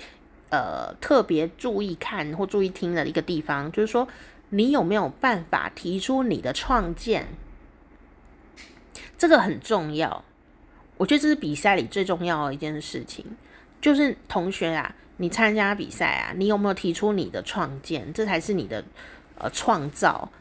[0.49, 4.07] 呃特别注意看或注意听的一个地方，就是说
[4.49, 7.27] 你有没有办法提出你的创建，
[9.17, 10.23] 这个很重要。
[10.97, 13.25] 我觉得这是比赛里最重要的一件事情，
[13.79, 14.95] 就是同学啊。
[15.21, 18.13] 你参加比赛啊，你有没有提出你的创建？
[18.13, 18.81] 这才是你的
[19.37, 20.31] 呃创造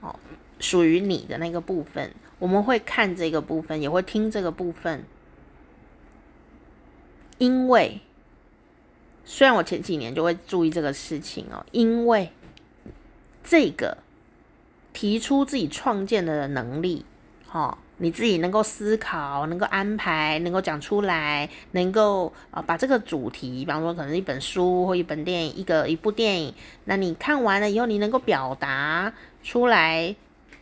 [0.00, 0.18] 哦，
[0.58, 2.10] 属于你的那个部分。
[2.38, 5.04] 我们会看这个部分，也会听这个部分。
[7.38, 8.00] 因为
[9.24, 12.30] 虽然我前几年就会注意这个事情哦，因为
[13.42, 13.98] 这个
[14.92, 17.04] 提出自己创建的能力，
[17.52, 17.78] 哦。
[17.98, 26.52] 你自己能够思考，能够安排，能够讲出来，能够啊把这个主题，比方说可能一本书或一本电影，一个一部电影，
[26.84, 29.10] 那你看完了以后，你能够表达
[29.42, 30.14] 出来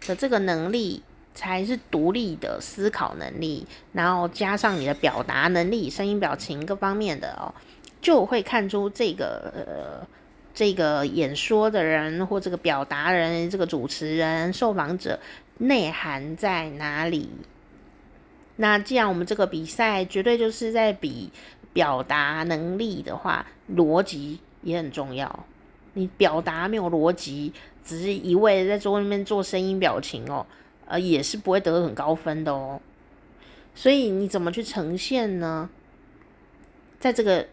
[0.06, 1.02] 的这个能力，
[1.34, 7.52] 才是独立的思考能力，然后加上你的表达能力、声音、表情各方面的哦，
[8.00, 10.06] 就会看出这个呃
[10.54, 15.18] 这个演说的人或这个表达人、这个主持人、受访者。
[15.58, 17.28] 内涵在哪里？
[18.56, 21.30] 那既然我们这个比赛绝对就是在比
[21.72, 25.44] 表达能力的话，逻辑也很重要。
[25.92, 27.52] 你表达没有逻辑，
[27.84, 30.44] 只是一味的在桌那边做声音表情哦，
[30.86, 32.80] 呃，也是不会得很高分的哦。
[33.74, 35.70] 所以你怎么去呈现呢？
[36.98, 37.46] 在这个。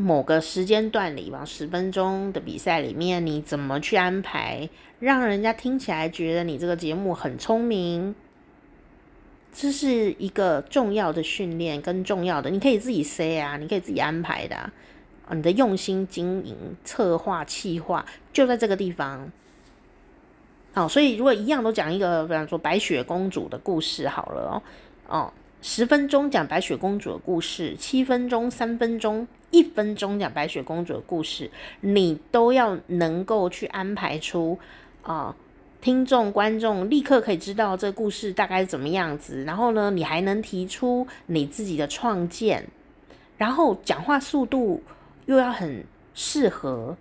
[0.00, 8.14] 某个时间段里吧，十分钟的比赛里面，你怎么去安排，让人家听起来觉得你这个节目很聪明？
[9.52, 14.72] 这是一个重要的训练跟重要的，你可以自己 say 啊，你可以自己安排的啊，
[15.32, 19.32] 你的用心经营、策划、企划就在这个地方。
[20.72, 24.62] 好，所以如果一样都讲一个，比方说白雪公主的故事好了哦，
[25.08, 25.32] 哦。
[25.60, 31.50] 十分钟讲白雪公主的故事，七分钟、三分钟、一分钟讲白雪公主的故事，
[31.80, 34.56] 你都要能够去安排出
[35.02, 35.34] 啊、
[35.80, 39.42] 听众、观众立刻可以知道这故事大概怎么样子。
[39.42, 42.64] 然后呢，你还能提出你自己的创建，
[43.36, 44.80] 然后讲话速度
[45.26, 45.84] 又要很
[46.14, 46.96] 适合。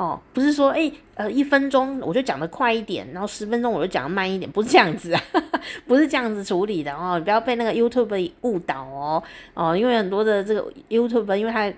[0.00, 5.22] 哦，不是说诶、呃，一分钟我就讲的快一点，然后十分钟我就讲的慢一点，不是这样子啊，
[5.86, 9.22] 不是这样子处理的哦，你不要被那个 YouTube 误导哦，
[9.52, 11.70] 哦，因为很多的这个 YouTube，因为他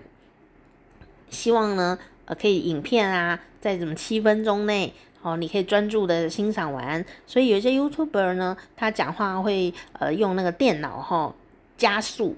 [1.30, 7.04] 希望呢，呃，可以影片啊，在什么七分钟内哦，你可以专注的欣赏完。
[7.26, 11.34] 所以有些 YouTuber 呢，他讲话会呃用那个电脑哈、哦、
[11.76, 12.36] 加速，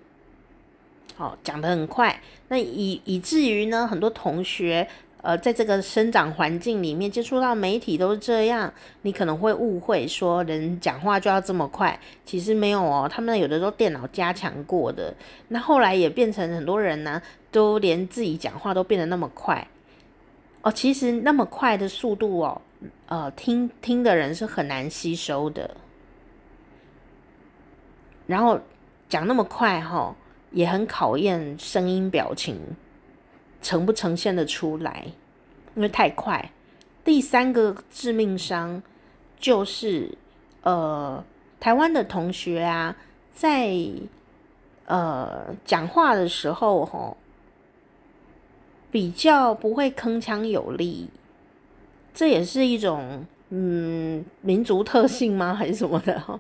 [1.15, 2.19] 好、哦、讲得很快，
[2.49, 4.89] 那以以至于呢，很多同学。
[5.25, 8.71] 呃，在这个生长环境里面接触到媒体都是这样，
[9.01, 13.09] 你可能会误会说人讲话就要这么快，其实没有哦。
[13.11, 15.15] 他们有的时候电脑加强过的，
[15.49, 19.67] 那后来也变成很多人呢，都连自己讲话都变得那么快
[20.61, 20.71] 哦。
[20.71, 22.61] 其实那么快的速度哦，
[23.07, 25.75] 呃，听听的人是很难吸收的。
[28.27, 28.61] 然后
[29.09, 30.15] 讲那么快哈、
[30.51, 32.59] 也很考验声音表情。
[33.65, 35.07] 呈不呈现的出来，
[35.75, 36.51] 因为太快。
[37.03, 38.83] 第三个致命伤
[39.39, 40.19] 就是，
[40.63, 41.25] 呃，
[41.59, 42.95] 台湾的同学啊，
[43.33, 43.75] 在
[44.85, 47.17] 呃讲话的时候，吼，
[48.91, 51.09] 比较不会铿锵有力，
[52.13, 55.53] 这也是一种嗯民族特性吗？
[55.57, 56.21] 还是什么的？
[56.21, 56.39] 哈，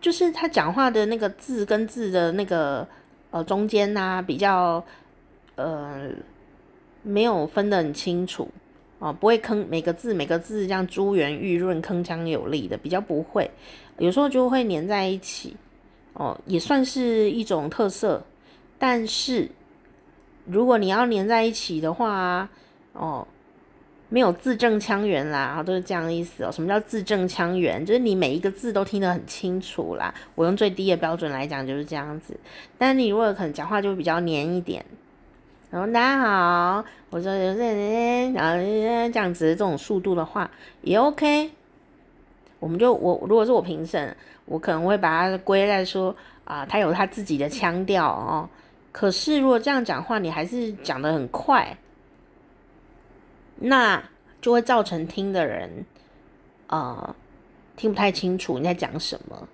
[0.00, 2.88] 就是他讲话的那个字跟字的那个。
[3.30, 4.84] 呃，中间呐、比较
[5.56, 6.10] 呃
[7.02, 8.48] 没有分得很清楚
[8.98, 13.50] 哦、不会坑每个字每个字这样珠圆玉润、铿锵有力的，比较不会，
[13.98, 15.56] 有时候就会粘在一起
[16.12, 18.22] 哦、也算是一种特色。
[18.78, 19.48] 但是
[20.44, 22.48] 如果你要粘在一起的话，
[22.92, 23.26] 哦、
[24.12, 26.50] 没有字正腔圆啦，然后都是这样的意思哦。
[26.52, 27.86] 什么叫字正腔圆？
[27.86, 30.12] 就是你每一个字都听得很清楚啦。
[30.34, 32.38] 我用最低的标准来讲就是这样子。
[32.76, 34.84] 但你如果可能讲话就比较黏一点，
[35.70, 38.56] 然后大家好，我说有些然后
[39.12, 40.50] 这样子这种速度的话
[40.82, 41.52] 也 OK。
[42.58, 48.48] 我们就我如果是我评审，我可能会把它归在说啊，他有他自己的腔调哦。
[48.90, 51.78] 可是如果这样讲话，你还是讲得很快。
[53.62, 54.02] 那
[54.40, 55.84] 就会造成听的人，
[56.68, 57.14] 呃，
[57.76, 59.46] 听不太清楚你在讲什么。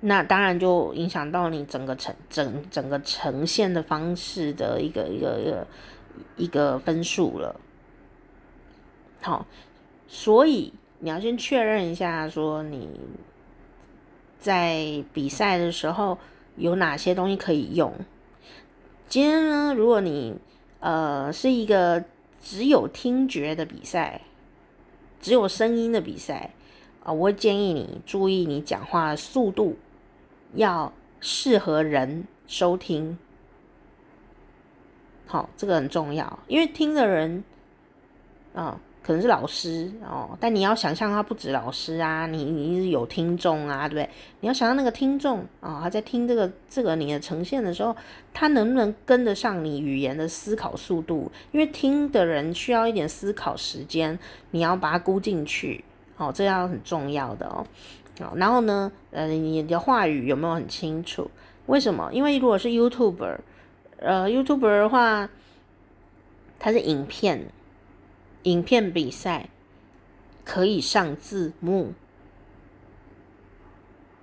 [0.00, 5.66] 那当然就影响到你整个呈整整个呈现的方式的一个一个一个
[6.36, 7.60] 一个分数了。
[9.20, 9.44] 好，
[10.08, 12.98] 所以你要先确认一下，说你
[14.38, 16.16] 在比赛的时候
[16.56, 17.92] 有哪些东西可以用。
[19.06, 20.38] 今天呢，如果你
[20.80, 22.02] 呃是一个。
[22.40, 24.22] 只有听觉的比赛，
[25.20, 26.50] 只有声音的比赛
[27.04, 29.76] 啊，我会建议你注意你讲话的速度，
[30.54, 33.18] 要适合人收听。
[35.26, 37.44] 好，这个很重要，因为听的人
[38.54, 38.80] 啊。
[39.02, 44.08] 可能是老师哦，但你要想象他不止老师啊，你你是有听众啊，对不对？
[44.40, 47.96] 你要想象那个听众啊，他在听这个这个你的呈现的时候，
[48.34, 51.32] 他能不能跟得上你语言的思考速度？
[51.50, 54.18] 因为听的人需要一点思考时间，
[54.50, 55.82] 你要把它估进去，
[56.18, 57.66] 哦，这样很重要的哦。
[58.20, 61.30] 好，然后呢，呃，你的话语有没有很清楚？
[61.66, 62.10] 为什么？
[62.12, 63.38] 因为如果是 YouTuber，
[63.98, 65.30] 呃，YouTuber 的话，
[66.58, 67.46] 它是影片。
[68.44, 69.48] 影片比赛
[70.44, 71.92] 可以上字幕，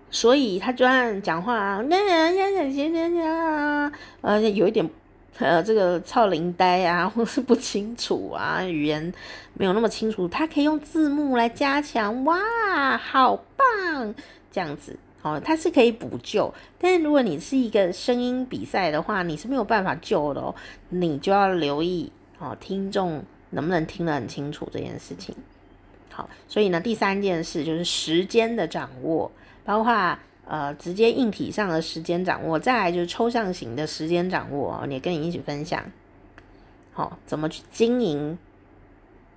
[0.09, 3.91] 所以他就按讲话啊，那那那行行行，
[4.22, 4.89] 呃，有一点
[5.38, 9.13] 呃，这个超龄呆啊， 或是不清楚啊，语言
[9.53, 14.15] 没有那么清楚，他可以用字幕来加强，哇，好棒，
[14.51, 16.51] 这样子哦，他是可以补救。
[16.80, 20.55] 但是如果你是一个声音比赛的话，你是没有办法救的哦，
[20.89, 23.24] 你就要留意哦，听众。
[23.52, 25.36] 能不能听得很清楚这件事情？
[26.12, 29.32] 好，所以呢，第三件事就是时间的掌握，
[29.64, 35.84] 包括呃直接硬体上的时间掌握，再来就是抽象型的时间掌握，也跟你一起分享。
[36.93, 38.38] 好，怎么去经营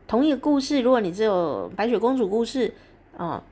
[0.09, 0.81] 同一个故事？
[0.81, 2.73] 如果你只有白雪公主故事，
[3.17, 3.43] 哦，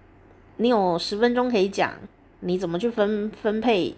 [0.56, 1.92] 你有十分钟可以讲，
[2.40, 3.94] 你怎么去分分配？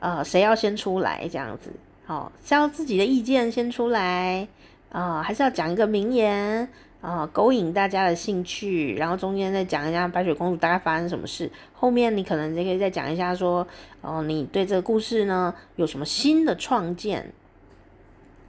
[0.00, 1.26] 呃，谁要先出来？
[1.26, 1.72] 这样子，
[2.04, 4.46] 好，是要自己的意见先出来。
[4.90, 6.68] 啊、还是要讲一个名言
[7.00, 11.50] 啊、勾引大家的兴趣，然后中间再讲一下白雪公主大概发生什么事。
[11.72, 13.66] 后面你可能就可以再讲一下说，
[14.00, 17.32] 哦，你对这个故事呢有什么新的创建？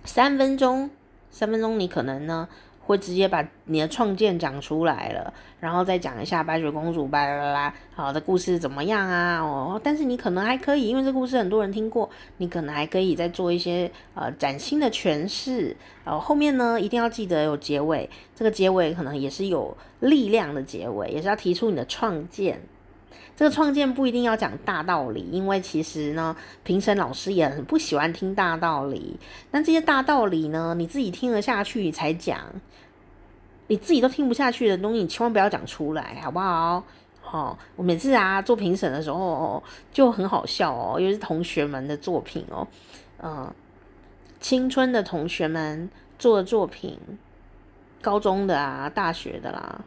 [0.04, 0.90] 三分钟，
[1.30, 2.48] 三分钟，你可能呢。
[2.90, 9.40] 会直接把你的创建讲出来了，然后再讲一下白雪公主巴拉巴拉好的故事怎么样啊？
[9.40, 15.78] 哦，但是你可能还可以，因为这故事很多人听过，你可能还可以再做一些呃崭新的诠释。
[16.04, 22.60] 呃后面呢，一定要记得有结尾，这个结尾可能也是有力量的结尾，也是要提出你的创建。
[23.36, 29.18] 这个创建不一定要讲大道理，因为其实呢，评审老师也很不喜欢听大道理。
[29.50, 32.38] 但这些大道理呢，你自己听得下去才讲，
[33.70, 36.84] 你自己都听不下去的东西，你千万不要讲出来，好不好？
[37.22, 39.62] 好、哦，我每次啊做评审的时候
[39.94, 42.68] 就很好笑哦，因为是同学们的作品哦，
[43.22, 43.54] 嗯、
[44.40, 46.98] 青春的同学们做的作品，
[48.02, 49.80] 高中的啊，大学的啦。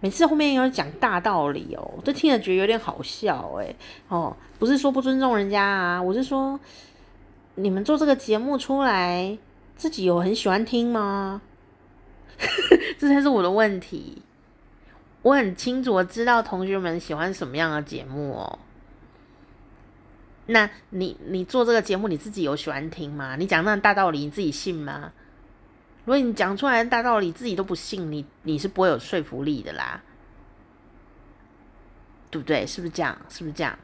[0.00, 3.76] 每次后面有讲大道理哦，都听了觉得有点好笑诶。
[4.08, 6.58] 哦，不是说不尊重人家啊，我是说
[7.54, 9.38] 你们做这个节目出来，
[9.76, 11.40] 自己有很喜欢听吗？
[12.98, 14.22] 这才是我的问题。
[15.22, 18.58] 我很清楚，我知道同学们喜欢什么样的节目哦。
[20.46, 23.36] 那你你做这个节目，你自己有喜欢听吗？
[23.36, 25.12] 你讲那大道理，你自己信吗？
[26.04, 30.02] 如果你讲出来的大道理自己都不信，你你是不会有说服力的啦，
[32.30, 32.66] 对不对？
[32.66, 33.16] 是不是这样？
[33.28, 33.78] 是不是这样？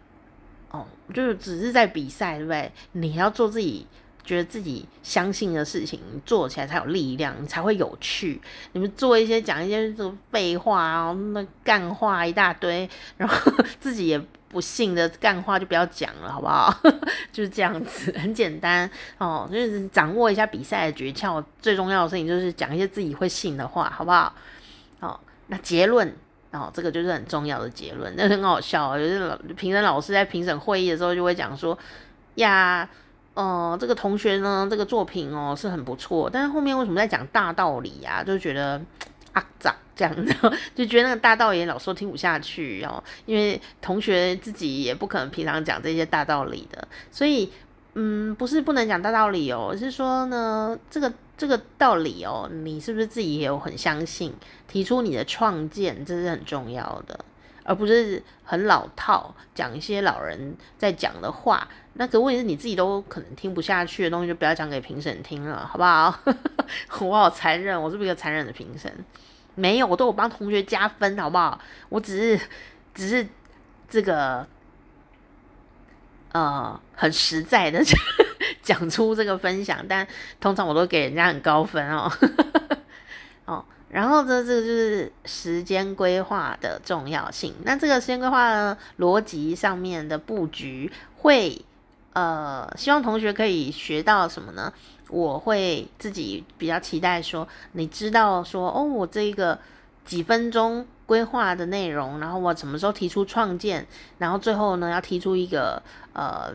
[0.70, 2.72] 哦，就是只是在比赛，对不对？
[2.92, 3.86] 你要做自己
[4.26, 8.38] 觉得自己相信的事情，做起来才有力量，你才会有趣。
[8.72, 14.20] 你们做一些讲一些这个废话啊，那干话一大堆，然后 自己也。
[14.48, 16.72] 不信的干话就不要讲了，好不好？
[17.30, 19.46] 就是这样子，很简单哦。
[19.50, 24.32] 就是掌握一下比赛的诀窍，最重要的事情就是讲一些自己会信的话，好不好？
[25.00, 25.18] 哦，
[25.48, 26.10] 那结论
[26.52, 28.14] 哦，这个就是很重要的结论。
[28.16, 31.76] 那很好笑，有些老评审老师在评审会议的时候就会讲说
[32.36, 32.88] 呀，
[33.36, 38.24] 呃，这个同学呢，这个作品哦是很不错，但是后面为什么在讲大道理呀、啊？
[38.24, 38.80] 就觉得
[39.32, 39.72] 啊，咋？
[39.94, 40.34] 这样子
[40.76, 47.50] 就觉得那个大道理老师听不下去哦，因为同学自己也不可能平常讲这些大道理的，所以
[47.94, 54.34] 嗯，不是不能讲大道理哦，是说呢，这个这个道理哦，你是不是自己也有很相信？
[54.68, 57.18] 提出你的创建，这是很重要的，
[57.66, 61.68] 而不是很老套讲一些老人在讲的话。
[61.98, 66.14] 那个问题是你自己都可能听不下去的东西，就不要讲给评审听了，好不好？
[67.00, 68.92] 我好残忍，我是不是一个残忍的评审？
[69.54, 71.58] 没有，我都有帮同学加分，好不好？
[71.88, 72.46] 我只是，
[72.94, 73.26] 只是
[73.88, 74.46] 这个，
[76.32, 77.82] 呃，很实在的
[78.62, 80.06] 讲出这个分享，但
[80.38, 82.12] 通常我都给人家很高分哦。
[83.46, 87.54] 哦，然后呢，这个就是时间规划的重要性。
[87.62, 91.64] 那这个时间规划呢逻辑上面的布局会，
[92.12, 94.72] 呃，希望同学可以学到什么呢？
[95.08, 99.56] 我会自己比较期待说，你知道说哦，我这个
[100.04, 103.86] 几分钟规划的内容，然后我什么时候提出创建，
[104.18, 105.80] 然后最后呢要提出一个
[106.12, 106.52] 呃，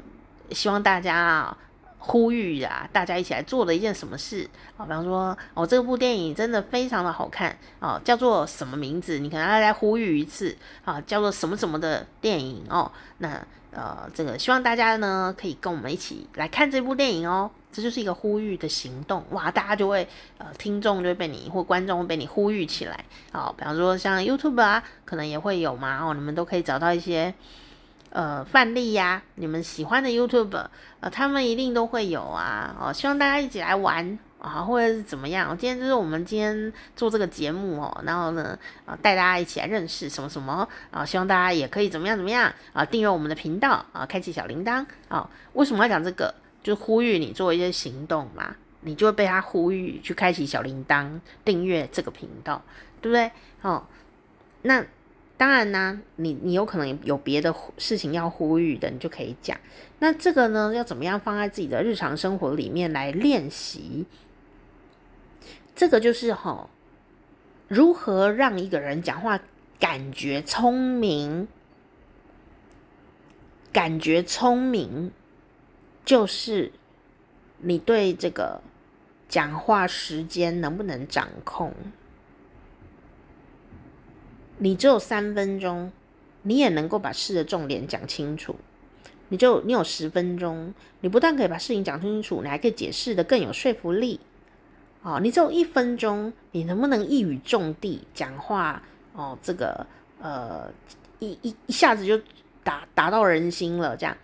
[0.52, 1.58] 希望大家啊
[2.04, 9.20] 呼吁啊，大家一起来做的一件什么事啊，比方说哦，这部电影真的非常的好看哦，叫做什么名字？
[9.20, 13.40] 你可能要再呼吁一次啊，叫做什么什么的电影哦，那
[13.72, 17.50] 呃，这个希望大家呢可以跟我们一起来看这部电影哦。
[17.74, 20.06] 这就是一个呼吁的行动哇，大家就会
[20.40, 23.56] 呃，听众就会被你或观众会被你呼吁起来哦。
[23.58, 27.34] 比方说像 YouTube 啊，可能也会有嘛哦，你们都可以找到一些
[28.12, 30.68] 呃范例呀，你们喜欢的 YouTube
[31.00, 32.94] 呃，他们一定都会有啊哦。
[32.94, 35.58] 希望大家一起来玩啊，或者是怎么样？
[35.58, 45.30] 今天就是我们今天做这个节目哦，然后呢啊，带大家一起来认识什么什么啊，希望大家也可以怎么样怎么样啊，订阅我们的频道啊，开启小铃铛啊。
[45.54, 46.34] 为什么要讲这个？
[46.64, 52.62] 就呼吁你做一些行动嘛，你就会被他呼吁去开启小铃铛，订阅这个频道，
[53.02, 53.32] 对不对？
[53.64, 53.84] 哦，
[54.62, 54.86] 那
[55.42, 59.58] 当然呢，你你有可能有别的事情要呼吁的，你就可以讲。
[59.98, 64.06] 那这个呢，要怎么样放在自己的日常生活里面来练习？
[65.76, 66.70] 这个就是哈、
[67.68, 69.40] 如何让一个人讲话
[69.80, 71.48] 感觉聪明，
[73.74, 75.12] 感觉聪明。
[76.06, 76.72] 就是
[77.58, 78.62] 你对这个
[79.28, 81.74] 讲话时间能不能掌控？
[84.64, 85.92] 你只有三分钟，
[86.44, 88.56] 你也能够把事的重点讲清楚。
[89.30, 94.20] 你就你有十分钟，你不但可以把事情讲清楚，你还可以解释得更有说服力。
[95.02, 98.84] 哦，你只有一分钟，你能不能一语中的讲话？
[99.14, 99.84] 哦，这个
[100.22, 100.72] 呃，
[101.18, 102.22] 一一一下子就
[102.64, 104.16] 打打到人心了，这样。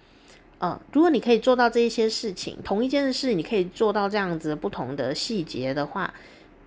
[0.59, 6.13] 嗯，如果你可以做到这一些事情，同一件事你可以做到这样子不同的细节的话，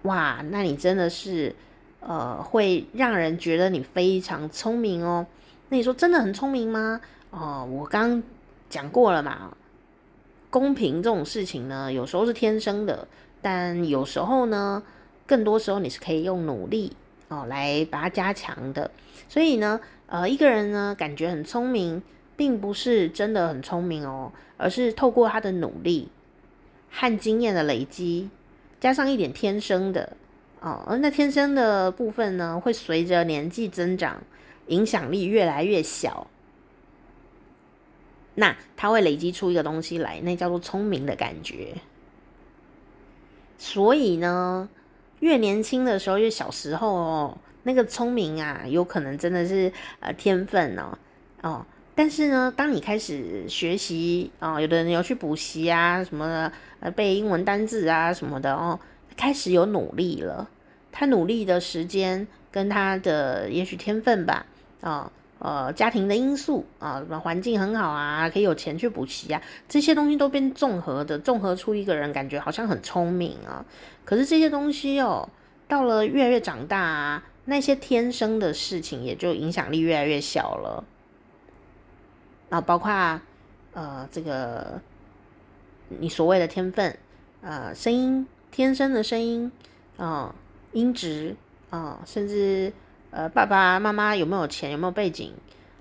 [0.03, 1.55] 哇，那你真的是
[2.01, 5.27] 呃，会让人觉得你非常聪明哦。
[5.69, 7.01] 那你说真的很聪明吗？
[7.31, 8.23] 哦，我刚
[8.69, 9.57] 讲过了嘛，
[10.51, 13.07] 公平这种事情呢，有时候是天生的，
[13.41, 14.83] 但有时候呢，
[15.27, 16.97] 更多时候你是可以用努力
[17.29, 18.91] 哦来把它加强的。
[19.29, 22.03] 所以呢，呃，一个人呢感觉很聪明，
[22.37, 26.09] 并不是真的很聪明哦，而是透过他的努力
[26.91, 28.29] 和经验的累积，
[28.81, 30.17] 加上一点天生的
[30.61, 34.23] 哦，那天生的部分呢，会随着年纪增长，
[34.67, 36.27] 影响力越来越小。
[38.35, 41.75] 那他会累积出一个东西来，那叫做聪明的感觉。
[43.59, 44.69] 所以呢，
[45.21, 47.39] 越年轻的时候，越小时候哦。
[47.63, 50.97] 那个聪明啊，有可能真的是呃天分哦
[51.43, 58.81] 哦，但是呢，当你开始学习哦，有的人有去补习啊什么的，呃背英文单字啊什么的哦，
[59.21, 60.49] 开始有努力了。
[60.91, 64.47] 他努力的时间跟他的也许天分吧，
[64.81, 73.63] 啊、呃家庭的因素啊，什么环境很好啊，可以有钱去补习啊，这些东西都变综合的，综合出一个人感觉好像很聪明啊。
[74.07, 75.29] 可是这些东西哦，
[75.69, 77.25] 到了越来越长大啊。
[77.47, 80.85] 那些天生的事情也就影响力越来越小了，
[82.51, 83.21] 啊包括
[83.73, 84.81] 呃这个
[85.89, 86.97] 你所谓的天分，
[87.43, 89.51] 呃声音天生的声音
[89.97, 90.35] 啊、
[90.73, 91.37] 音质
[91.71, 92.73] 啊、甚至
[93.11, 95.33] 呃爸爸妈妈有没有钱有没有背景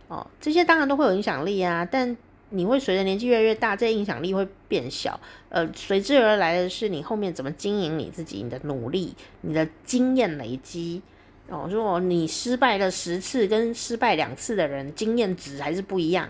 [0.07, 2.17] 哦、这些当然都会有影响力啊，但
[2.49, 11.01] 你会随着年纪越来越大，这些影响力会变小，呃随之而来的是你后面怎么经营你自己，你的努力，你的经验累积。
[11.47, 16.30] 哦，如果你失败了十次，跟失败两次的人经验值还是不一样。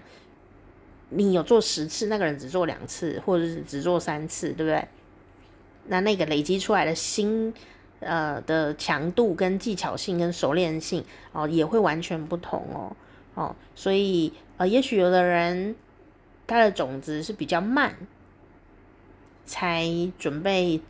[1.10, 4.86] 你有做十次，那个人只做两次，或者是只做三次，对不对？
[5.90, 7.54] 那那个累积出来的心，
[8.00, 12.96] 呃的强度跟技巧性跟熟练性哦，也会完全不同哦。
[13.36, 15.76] 哦，所以呃，也许有的人
[16.48, 17.96] 他的种子是比较慢，
[19.46, 19.88] 才
[20.18, 20.82] 准备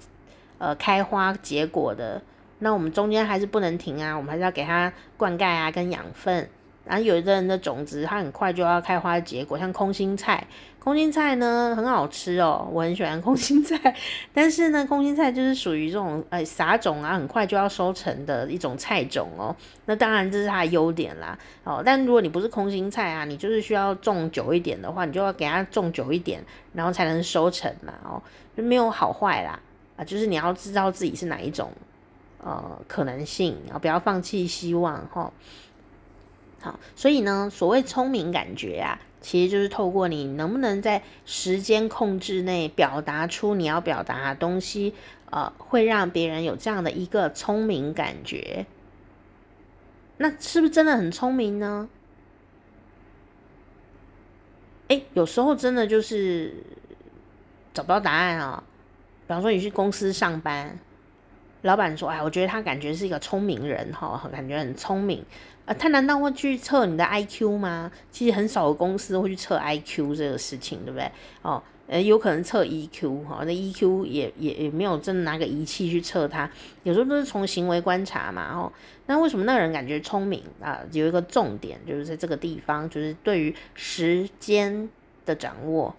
[0.58, 2.22] 呃开花结果的。
[2.60, 6.50] 那我们中间还是不能停啊，我们还是要给它灌溉啊，跟养分。
[6.90, 10.48] 然后有的人的种子，它很快就要开花结果，像空心菜。
[10.80, 13.94] 空心菜呢很好吃哦，我很喜欢空心菜。
[14.34, 19.56] 但是呢，空心菜就是属于这种呃撒种啊，很快就要收成的一种菜种哦。
[19.86, 21.38] 那当然这是它的优点啦。
[21.64, 27.94] 哦，但如果你不是空心菜啊，你就是需要种久一点的话，你就要给它种久一点，然后才能收成嘛。
[28.04, 28.20] 哦，
[28.58, 29.60] 就没有好坏啦。
[29.96, 31.72] 啊，就是你要知道自己是哪一种。
[32.42, 35.30] 呃，可能性啊，不要放弃希望哈。
[36.62, 44.94] 好，所以呢，所谓聪明感觉啊，其实就是透过你能不能在时间控制内表达出你要表达的东西，
[45.30, 48.66] 呃，会让别人有这样的一个聪明感觉。
[50.18, 51.88] 那是不是真的很聪明呢？
[54.90, 56.54] 诶，有时候真的就是
[57.74, 58.62] 找不到答案啊。
[59.28, 60.78] 比方说，你去公司上班。
[61.64, 65.24] 老板说：“哎，我觉得他感觉是一个聪明人，哈，感觉很聪明。
[65.66, 67.92] 呃，他难道会去测你的 IQ 吗？
[68.12, 71.12] 其实很少有公司会去测 IQ 这个事情，对不对？
[71.42, 76.50] 哦，呃，有可能测 EQ，哈，那 EQ 也也也没有真的拿个仪器去测它，
[76.84, 78.72] 有时候都是从行为观察嘛，哦，
[79.06, 80.80] 那为什么那个人感觉聪明啊？
[80.92, 84.90] 有一个重点就是在这个地方，就是对于时间
[85.26, 85.94] 的掌握，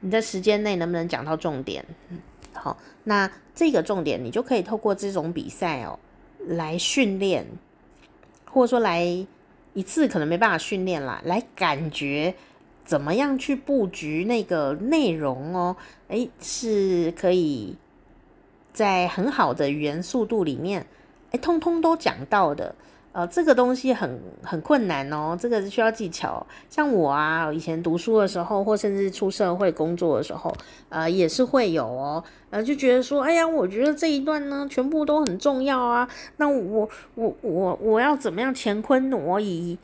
[0.00, 1.84] 你在时间内能不能讲到重点？”
[2.62, 5.98] 好，那这个重点你就可以透过这种比赛哦
[6.46, 7.46] 来训练，
[8.44, 9.04] 或者说来
[9.74, 12.34] 一次可能没办法训练啦，来感觉
[12.84, 15.76] 怎么样去布局那个内容哦，
[16.08, 17.76] 诶，是可以
[18.72, 20.86] 在很好的语言速度里面，
[21.30, 22.74] 诶，通通都讲到的。
[23.18, 26.46] 呃，这个东西很很困难哦，这个是需要技巧。
[26.70, 30.54] 像我啊，以前读书的时候，或甚至出社会工作的时候，
[30.88, 36.08] 呃，也是会有哦，呃，就觉得说，哎呀，我觉得这一段呢，全部都很重要啊。
[36.36, 39.76] 那我我我我要怎么样乾坤挪移，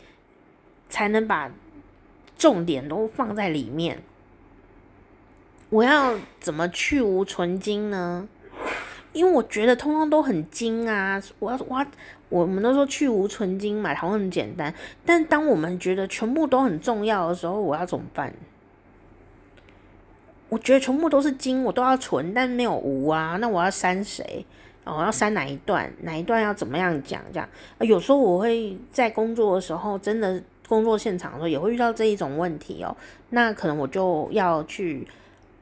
[0.88, 1.50] 才能把
[2.38, 4.00] 重点都放在里面？
[5.70, 8.28] 我要怎么去芜存菁呢？
[9.14, 11.86] 因为我觉得通通都很精啊，我要我
[12.28, 14.74] 我们都说去芜存精嘛，好像很简单。
[15.06, 18.34] 但当我们觉得全部都很重要的时候，我要怎么办？
[20.48, 24.44] 我觉得全部都是精，我都要存，但没有无啊，那我要删谁？
[24.82, 25.92] 哦，我要删哪一段？
[26.02, 27.22] 哪一段要怎么样讲？
[27.32, 27.48] 这样，
[27.78, 32.96] 有时候我会在工作的时候，真的工作现场的时候也会遇到这一种问题哦。
[33.30, 35.06] 那可能我就要去。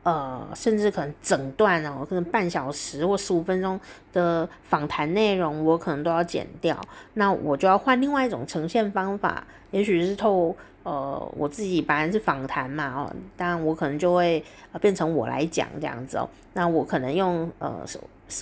[0.05, 3.79] 呃，甚至可能整段哦，可能半小时或十五分钟
[4.13, 6.77] 的访谈内容，我可能都要剪掉。
[7.15, 14.43] 那我就要换另外一种呈现方法，也许是透呃我自己本来是访谈嘛哦，当然我可能就会
[14.81, 16.29] 变成我来讲这样子哦。
[16.55, 17.85] 那我可能用呃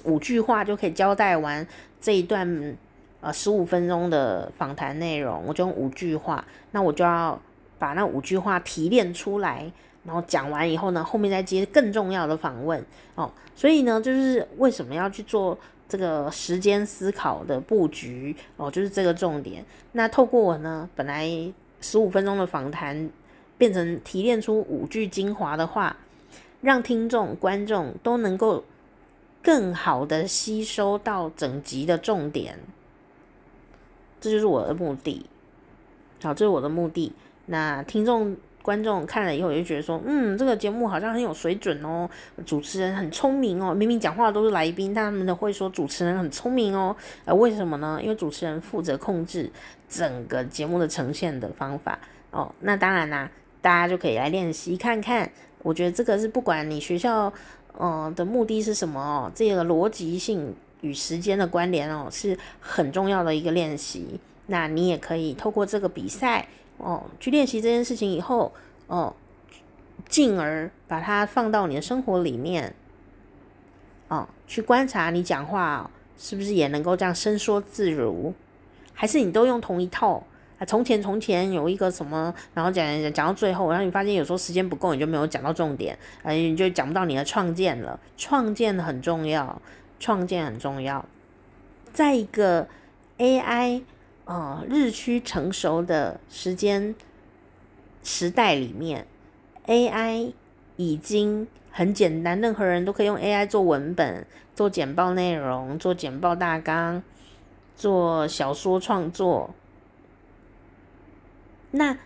[0.05, 1.67] 五句话就可以交代完
[2.01, 2.77] 这一段
[3.21, 7.39] 呃十五分钟的访谈内容，我就用五句话，那我就要
[7.79, 9.71] 把那五句话提炼出来，
[10.11, 12.85] 然后讲完以后呢，后面再接更重要的访问
[13.15, 13.31] 哦。
[13.55, 15.57] 所以呢，就是为什么要去做
[15.89, 19.65] 这个时间思考的布局哦，就是这个重点。
[19.93, 21.31] 那透过我呢，本来
[21.81, 23.09] 十五分钟的访谈
[23.57, 25.97] 变成提炼出五句精华的话，
[26.61, 28.65] 让听众、观众都能够。
[29.43, 32.59] 更好的吸收到整集的重点，
[34.21, 35.25] 这就是我的目的。
[36.23, 37.15] 好，这是我的目的。
[37.47, 42.09] 那听众、观众看了以后，就觉得说，嗯，这个节目好像很有水准哦，
[42.45, 43.75] 主持人很聪明哦。
[43.75, 46.95] 明明讲话都是来宾，他们都会说主持人很聪明哦。
[47.25, 47.99] 呃，为什么呢？
[48.03, 49.51] 因为主持人负责控制
[49.89, 51.99] 整个节目的呈现的方法
[52.31, 52.55] 哦。
[52.61, 53.31] 那当然啦，
[53.61, 55.31] 大家就可以来练习看看。
[55.63, 57.33] 我觉得这个是不管你学校。
[57.79, 59.33] 嗯，的目的是什么哦？
[59.33, 64.21] 这个逻辑性与时间的关联哦，是很重要的一个练习。
[64.49, 66.47] 那你也可以透过这个比赛
[66.83, 68.53] 哦，去练习这件事情以后
[68.87, 69.15] 哦，
[70.09, 72.75] 进而把它放到你的生活里面
[74.09, 78.35] 哦，去观察你讲话是不是也能够这样伸缩自如，
[78.93, 80.23] 还是你都用同一套？
[80.59, 87.99] 啊，从前从前有一个什么，然后讲讲讲到最后，然后你发现有时候时间不够，你就没有讲到重点，呃，你就讲不到你的创建了。
[88.19, 89.63] 创建很重要，
[89.99, 91.03] 创建很重要。
[91.95, 92.69] 再一个
[93.17, 93.83] AI
[94.31, 96.95] 呃日趋成熟的时间
[98.05, 99.05] 时代里面
[99.67, 100.33] ，AI
[100.77, 104.25] 已经很简单，任何人都可以用 AI 做文本、
[104.55, 107.03] 做简报内容、做简报大纲、
[107.75, 109.51] 做小说创作。
[111.73, 111.99] 那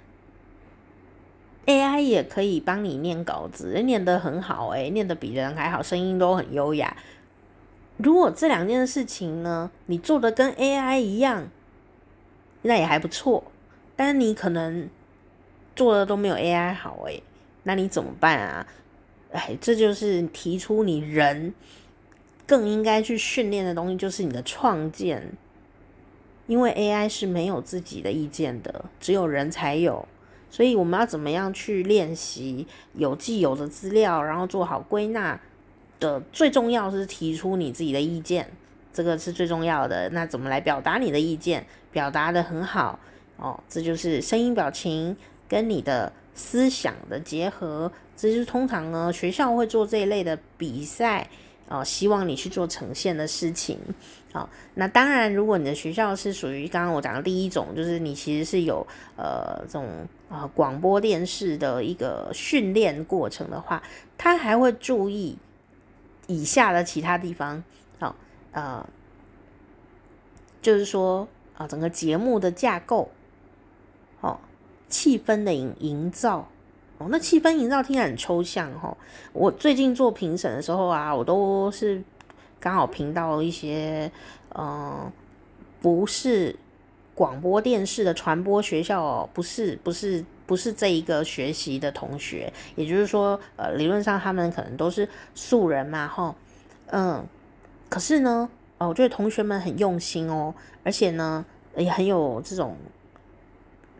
[1.66, 6.96] AI 也可以帮你念稿子，念得很好，诶，念得比人还好，声音都很优雅。
[7.98, 11.48] 如果这两件事情呢，你做的跟 AI 一样，
[12.64, 13.44] 那也还不错。
[13.96, 14.90] 但是你可能
[15.76, 17.22] 做的都没有 AI 好，诶，
[17.62, 18.66] 那你怎么办啊？
[19.32, 21.54] 哎，这就是提出你人
[22.46, 25.32] 更应该去训练的东西，就是你的创建。
[26.46, 30.06] 因为 AI 是没有自己的意见的，只有人才有，
[30.50, 35.40] 所以我们要怎么样去练习有既有的资料，然后做好归纳
[35.98, 38.52] 的，最重要是提出你自己的意见，
[38.94, 40.08] 这个是最重要的。
[40.10, 41.66] 那怎么来表达你的意见？
[41.92, 42.98] 表达得很好
[43.36, 45.14] 哦，这就是声音表情
[45.46, 47.92] 跟你的思想的结合。
[48.16, 51.28] 这是通常呢，学校会做这一类的比赛。
[51.66, 53.78] 哦，希望你去做呈现的事情。
[54.34, 58.86] 好，那当然，如果你的学校是属于刚刚我讲的第一种，就是你其实是有
[59.16, 59.88] 呃这种
[60.28, 63.82] 呃广播电视的一个训练过程的话，
[64.18, 65.38] 他还会注意
[66.26, 67.64] 以下的其他地方。
[68.54, 68.86] 好，呃，
[70.62, 73.10] 就是说啊，整个节目的架构，
[74.20, 74.38] 哦，
[74.88, 76.48] 气氛的营营造。
[76.98, 78.96] 哦，那气氛营造听起来很抽象哈。
[79.32, 82.00] 我最近做评审的时候啊，我都是
[82.60, 84.08] 刚好评到一些，
[84.56, 85.10] 嗯、
[85.82, 86.54] 不是
[87.12, 92.52] 广播电视的传播学校哦，不是，不是，不是这一个学习的同学。
[92.76, 96.32] 也就是说，呃，理论上他们可能都是素人嘛，哈，
[96.92, 97.26] 嗯，
[97.94, 101.44] 可是呢，哦，我觉得同学们很用心哦，而且呢，
[101.76, 102.76] 也很有这种，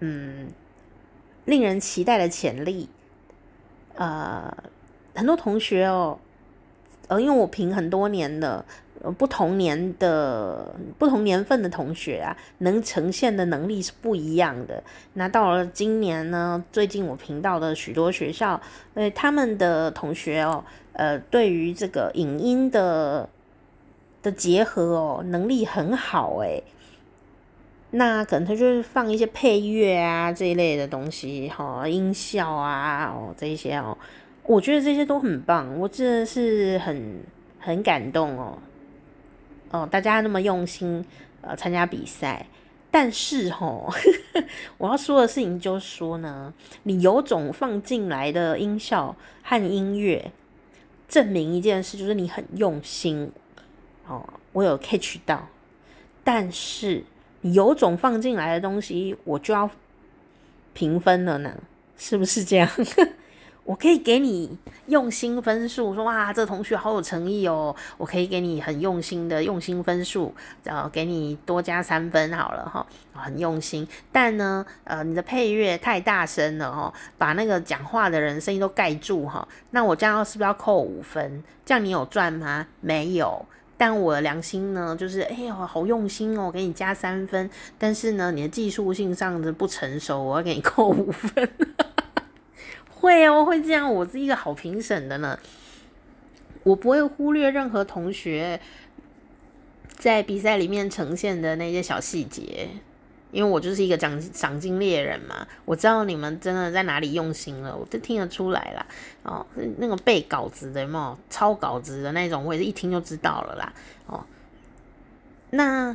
[0.01, 0.49] 嗯。
[1.45, 2.89] 令人期待的潜力，
[3.97, 4.51] 呃，
[5.15, 6.19] 很多同学哦，
[7.09, 8.65] 呃，因为我评很多年的，
[9.19, 14.83] 不同年的不同年份的同学啊，能呈现的能力是不一样的。
[15.13, 18.59] 那到了今年呢，最近我评到的许多学校，
[18.95, 20.65] 呃，他们的同学哦，
[20.95, 23.29] 呃，对于这个影音的
[24.25, 26.65] 的结合哦，能力很好诶。
[27.91, 33.97] 那可能他就是放一些配乐啊这一类的东西，哈，音效啊，哦，这一些哦，
[34.43, 37.21] 我觉得这些都很棒，我真的是很
[37.61, 38.59] 很感动哦，
[39.71, 41.05] 哦，大家那么用心
[41.41, 42.45] 呃参加比赛，
[42.91, 43.89] 但是吼，
[44.79, 46.53] 我要说的事情就是说呢，
[46.83, 49.15] 你有种放进来的音效
[49.45, 50.33] 和音乐，
[51.07, 53.31] 证明一件事，就是你很用心
[54.07, 55.49] 哦，我有 catch 到，
[56.23, 57.05] 但是。
[57.53, 59.69] 有种放进来的东西，我就要
[60.73, 61.55] 评分了呢，
[61.95, 62.67] 是不是这样？
[63.65, 67.77] 我可以给你用心分数，说哇，这同学好有诚意哦。
[67.99, 73.87] 我可以给你很用心的用心分数，然后给你多加三分好了哈，很用心。
[74.11, 79.47] 但呢，呃，你的配乐太大声了哈，把那个讲话的人声音都盖住哈。
[79.73, 81.45] 那我这样是不是要扣五分？
[81.67, 82.67] 这样你有赚吗？
[82.81, 83.45] 没有。
[83.77, 87.51] 但我的良心呢，就是哎呀，好用心哦，给你加三分。
[87.79, 91.49] 但是呢，你的技术性上的不成熟，我要给你扣五分。
[92.91, 95.39] 会哦，会这样，我是一个好评审的呢。
[96.63, 98.59] 我不会忽略任何同学
[99.89, 102.69] 在比赛里面呈现的那些小细节，
[103.35, 105.47] 因为我就是一个奖赏金猎人嘛。
[105.65, 108.87] 我知道你们真的在哪里用心了，我就听得出来啦。
[109.25, 109.45] 哦，
[109.79, 113.73] 那个背稿子的有没有抄稿子的那种，我也是一听就知道了啦。
[114.07, 114.25] 哦，
[115.51, 115.95] 那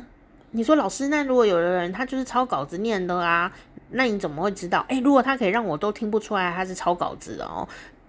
[0.50, 3.50] 你说老师，那如果有的人他就是抄稿子念的啊，
[3.90, 4.84] 那你怎么会知道？
[4.88, 7.66] 诶，如果他可以让我都听不出来他是抄稿子的哦。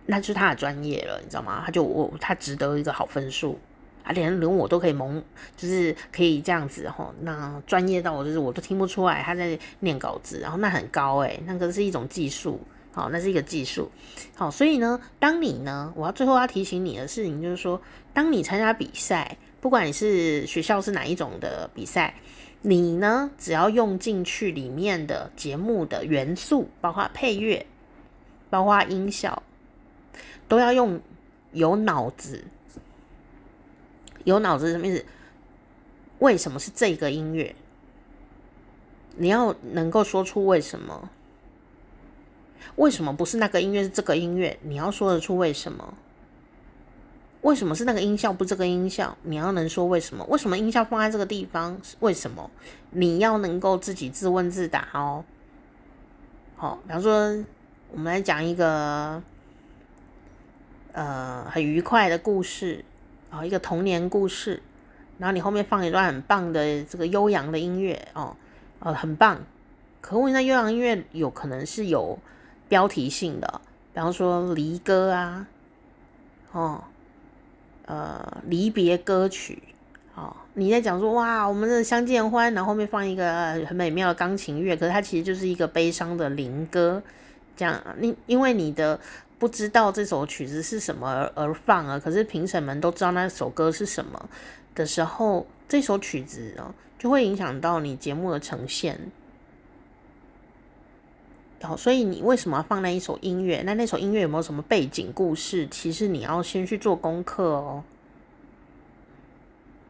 [0.07, 1.61] 那就是他的专业了，你知道吗？
[1.63, 3.57] 他就我他值得一个好分数
[4.03, 5.21] 啊，连连我都可以蒙，
[5.55, 7.13] 就是可以这样子吼。
[7.21, 12.59] 那专业到我就是我都听不出来他在念稿子，然后那很高诶，那个是一种技术，
[12.91, 13.91] 好，那是一个技术，
[14.35, 17.81] 好，所以呢，当你呢，我要最后要提醒你的事情就是说，
[18.13, 22.15] 当你参加比赛，不管你是学校是哪一种的比赛，
[22.61, 27.65] 你呢只要用进去里面的节目的元素，包括配乐，
[28.49, 29.43] 包括音效。
[30.47, 30.99] 都要用
[31.53, 32.43] 有脑子，
[34.23, 35.05] 有脑子什么意思？
[36.19, 37.55] 为什么是这个音乐？
[39.17, 41.09] 你要能够说出为什么？
[42.75, 44.57] 为什么不是那个音乐是这个音乐？
[44.61, 45.93] 你要说得出为什么？
[47.41, 49.17] 为什么是那个音效不这个音效？
[49.23, 50.23] 你要能说为什么？
[50.25, 51.79] 为什么音效放在这个地方？
[52.01, 52.49] 为什么？
[52.91, 55.25] 你要能够自己自问自答哦。
[56.55, 57.43] 好，比方说，
[57.91, 59.21] 我们来讲一个。
[60.93, 62.83] 呃，很愉快的故事，
[63.31, 64.61] 哦，一个童年故事，
[65.17, 68.35] 然后你后面放一段很棒的这个悠扬的音乐，哦，
[68.79, 69.39] 呃，很棒。
[70.01, 72.19] 可问那悠扬音乐有可能是有
[72.67, 73.61] 标题性的，
[73.93, 75.47] 比方说离歌啊，
[76.51, 76.83] 哦，
[77.85, 79.63] 呃，离别歌曲，
[80.13, 87.01] 哦，你在讲说哇，我们的相见欢，然后后面放一个很美妙的钢琴乐，可是它其实就是一个悲伤的灵歌，
[87.55, 88.99] 这样，你因为你的。
[89.41, 94.29] 不知道这首曲子是什么而而放啊，可是评审们都知道那首歌是什么
[94.75, 99.09] 的时候，这首曲子哦就会影响到你节目的呈现。
[101.63, 103.63] 好，所以你为什么要放那一首音乐？
[103.65, 105.67] 那那首音乐有没有什么背景故事？
[105.71, 107.83] 其实你要先去做功课哦。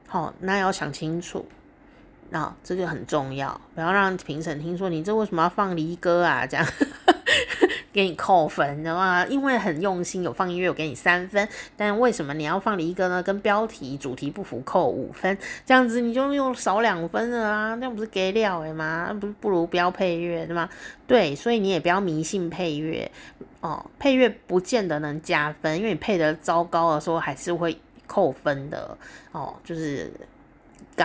[0.07, 1.45] 好，那要想清楚，
[2.29, 6.47] 那这个很重要，不要让评审听说你这为什么要放离歌啊？
[6.47, 6.65] 这样。
[7.93, 9.25] 给你扣分，你知道吗？
[9.27, 11.47] 因为很用心，有放音乐，我给你三分。
[11.75, 13.21] 但为什么你要放离歌呢？
[13.21, 15.37] 跟标题主题不符，扣五分。
[15.65, 17.75] 这样子你就又少两分了啊！
[17.75, 19.15] 那不是给料诶吗？
[19.19, 20.69] 不不如不要配乐，对吗？
[21.05, 23.11] 对，所以你也不要迷信配乐
[23.59, 23.85] 哦。
[23.99, 27.77] 配乐不见得能加分，因为你配得糟糕的时候还是会
[28.07, 28.97] 扣分的
[29.31, 29.53] 哦。
[29.63, 30.11] 就是。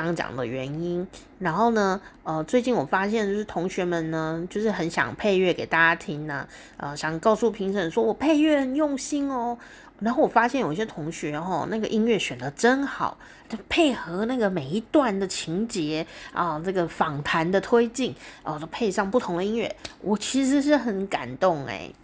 [0.05, 1.07] 刚讲的原因，
[1.38, 9.57] 然后呢，呃，最近我发现就是同学们呢，就是很想配乐给大家听呢，呃，想告诉评审说我配乐很用心哦。
[10.01, 13.16] 然后我发现有一些同学哦，那个音乐选得真好，
[13.49, 21.94] 就配合那个每一段的情节啊，这个访谈的推进，哦，都配上不同的音乐，我其实是很感动诶。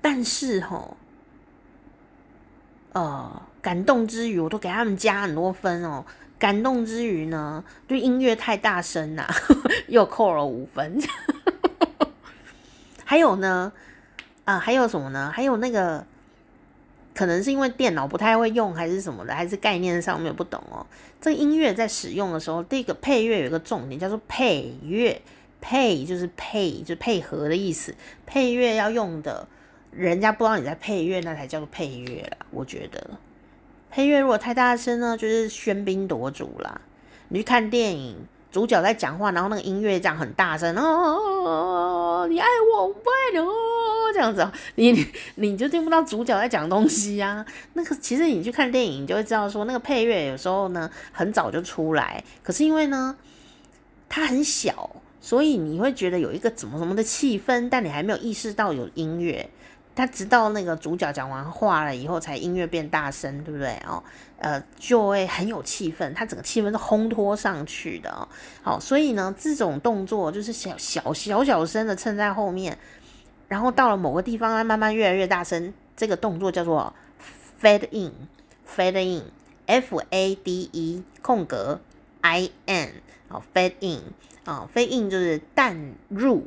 [0.00, 0.96] 但是吼，
[2.92, 3.42] 呃。
[3.60, 6.04] 感动之余，我都给他们加很多分哦。
[6.38, 9.28] 感动之余呢，对音乐太大声呐，
[9.88, 10.98] 又扣了五分。
[13.04, 13.72] 还有呢，
[14.44, 15.30] 啊，还有什么呢？
[15.34, 16.06] 还有那个，
[17.14, 20.86] 可能是因为电脑不太会用，还是什么的，还是概念上面不懂哦。
[21.20, 25.20] 这个音乐在使用的时候，这个配乐有一个重点，叫做配乐。
[25.62, 27.94] 配就是配，就配合的意思。
[28.24, 29.46] 配乐要用的，
[29.90, 32.46] 人家不知道你在配乐，那才叫做配乐啦。
[32.50, 33.10] 我觉得。
[33.90, 36.80] 配乐如果太大声呢，就是喧宾夺主啦。
[37.28, 38.16] 你去看电影，
[38.50, 43.52] 主角在讲话，然后那个音乐这样很大声哦，你爱我，我不爱你哦，
[44.12, 47.44] 这样子，你 你就听不到主角在讲东西啊。
[47.74, 53.16] 那个其实你去看电影，你就会知道说，那个配乐有时候呢很早就出来，可是因为呢
[54.08, 59.48] 它很小，所以你会觉得有一个怎么怎么的气氛，但你还没有意识到有音乐。
[60.00, 64.02] 他直到那个主角讲完话了以后，才音乐变大声，对不对哦？
[64.38, 68.26] 呃，就会很有气氛，他整个气氛是烘托上去的哦。
[68.62, 72.78] 好，所以呢，这种动作就是小小小小声的衬在后面，
[73.48, 75.74] 然后到了某个地方，它慢慢越来越大声。
[75.94, 76.94] 这个动作叫做
[77.60, 81.78] fade in，fade in，f a d e 空格
[82.22, 82.88] i n，
[83.28, 84.00] 好，fade in，
[84.46, 86.46] 啊，fade in 就是淡入。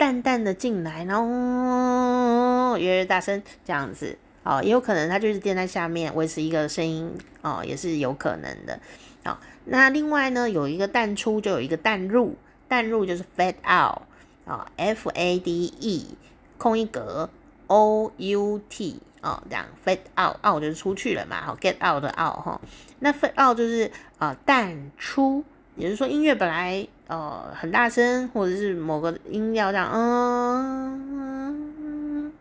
[0.00, 4.16] 淡淡的进来，然后越来越大声，这样子。
[4.42, 8.80] 哦，也有可能它就是垫在下面维持一个声音哦，也是有可能的。
[9.22, 9.36] 好、哦，
[9.66, 12.34] 那另外呢，有一个淡出就有一个淡入，
[12.66, 14.00] 淡入就是 fade out
[14.46, 16.16] 啊、哦，f a d e
[16.56, 17.28] 空一格
[17.66, 22.60] o u t、哦，这样 fade out out 就是出去了嘛，好 get out 的 out 哈、哦，
[23.00, 25.44] 那 fade out 就是啊、淡出，
[25.76, 32.32] 也就是说音乐本来呃很大声，或者是某个音调这样，嗯，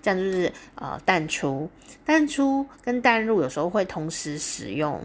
[0.00, 1.68] 这样就是呃淡出，
[2.04, 5.04] 淡出跟淡入有时候会同时使用。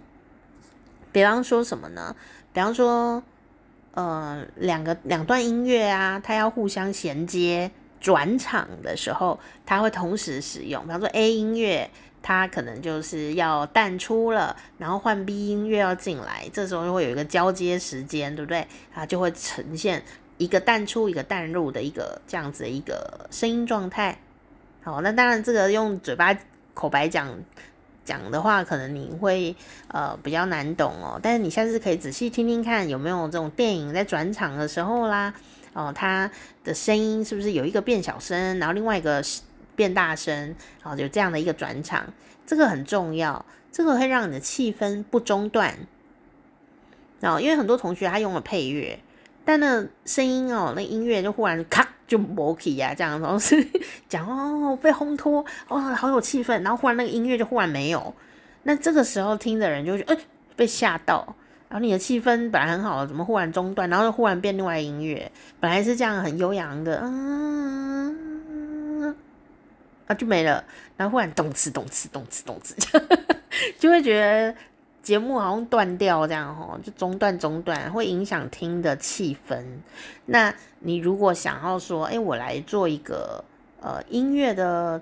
[1.11, 2.15] 比方说什么呢？
[2.53, 3.21] 比方说，
[3.93, 10.83] 呃，两个两段音乐啊，它要互相衔接转场的时候，它会同时使用。
[10.83, 11.89] 比方说 A 音乐，
[12.27, 18.67] 它可能就是要淡出了，然后换 B 音乐要进来，这时候就会有一个交接时间，对不对？
[18.91, 20.03] 它就会呈现
[20.39, 24.17] 一个淡出、一个淡入的一个这样子的一个声音状态。
[24.81, 26.35] 好，那当然这个用嘴巴
[26.73, 27.29] 口白讲。
[28.03, 29.55] 讲的话可能你会
[29.87, 35.33] 呃比较难懂哦，但是你下次可以仔细听听看有没有这种电影在转场的时候啦，
[35.73, 36.29] 哦，它
[36.63, 39.23] 的声音是不是有一个变小声，然后另外一个
[39.75, 42.05] 变大声，然后，有这样的一个转场，
[42.45, 45.75] 这个很重要，这个会让你的气氛不中断。
[47.19, 48.99] 然后，因为很多同学他用了配乐，
[49.43, 51.87] 但那声音哦，那音乐就忽然咔。
[52.07, 53.67] 就没气呀，这样，然后是
[54.07, 58.13] 讲哦，被烘托哦，好有气氛，然后忽然那个音乐就忽然没有，
[58.61, 60.19] 那这个时候听的人就觉得哎、
[60.55, 61.25] 被吓到，
[61.67, 68.15] 然后你的气氛本来很好，怎么忽然中断，然后又忽然变另外音乐，本来是这样很悠扬的，嗯，
[70.07, 70.63] 啊就没了，
[70.97, 72.75] 然后忽然动次动次动次动次，
[73.79, 74.55] 就会觉得。
[75.05, 79.63] 节目好像断掉这样吼，就中断中断，会影响听的气氛。
[80.25, 83.45] 那你如果想要说，哎、我来做一个
[83.81, 84.99] 呃音乐的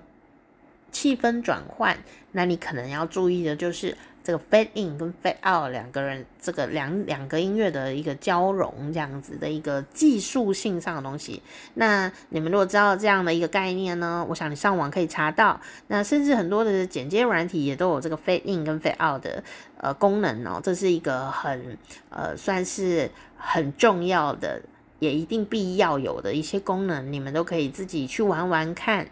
[0.92, 1.96] 气氛转换，
[2.32, 3.96] 那你可能要注意的就是。
[4.24, 11.42] 这个 fade in 跟 fade out 两个人，这个两两个音乐的一个交融，这样子的一个技术性上的东西。
[11.74, 15.60] 那你们如果知道这样的一个概念呢，我想你上网可以查到。
[15.88, 19.44] 那甚至很多的剪接软体也都有这个 fade in 跟 fade out 的
[19.76, 20.58] 呃功能哦。
[20.62, 21.76] 这是一个很
[22.08, 24.62] 呃算是很重要的，
[25.00, 29.06] 也一定必要有的一些功能，你们都可以自己去玩玩看。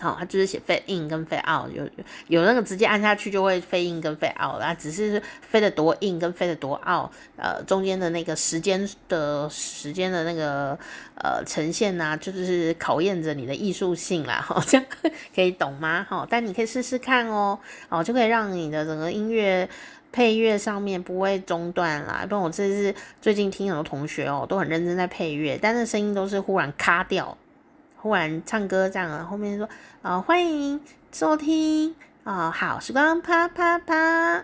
[0.00, 1.86] 好，它就是写 fade in 跟 fade out，有
[2.28, 10.78] 有那个直接按下去就会 fade in 跟 fade out，啊，只是飞得多 in 跟飞得多 out，呃，中间的那个时间的时间的那个
[11.16, 14.86] 呃呈现呐、啊，就是考验着你的艺术性啦，好，这样
[15.34, 16.06] 可以懂吗？
[16.08, 17.58] 好，但你可以试试看哦，
[17.90, 19.68] 哦，就可以让你的整个音乐
[20.10, 22.24] 配乐上面不会中断啦。
[22.26, 27.36] 不然我这是最近听很多同学哦，都很认真在配乐，但是声音都是忽然卡掉。
[28.02, 29.68] 忽然唱歌这样啊，后面说
[30.00, 30.80] 啊、欢迎
[31.12, 31.94] 收听
[32.24, 33.94] 啊、好时光啪啪啪，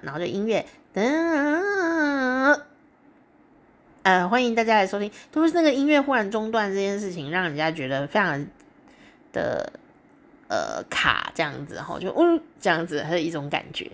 [0.03, 2.61] 然后就音乐噔，
[4.03, 8.47] 呃欢迎大家来收听，都是那个音乐忽然中断这件事情，让人家觉得非常
[9.33, 9.73] 的
[10.49, 13.91] 呃卡这样子哈，就嗯这样子还有一种感觉。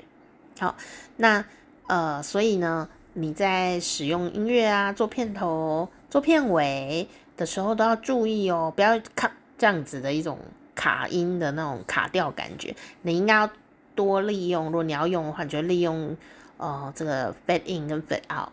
[0.58, 0.74] 好，
[1.18, 1.44] 那
[1.86, 9.30] 呃所以呢，你在使用音乐啊做片头、做片尾的时候都要注意哦，不要卡。
[9.62, 10.40] 这样子的一种
[10.74, 13.48] 卡音的那种卡调感觉，你应该要
[13.94, 14.64] 多利用。
[14.64, 16.16] 如果你要用的话，你就利用
[16.56, 18.48] 呃这个 fade in 跟 fade out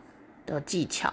[0.46, 1.12] 的技巧。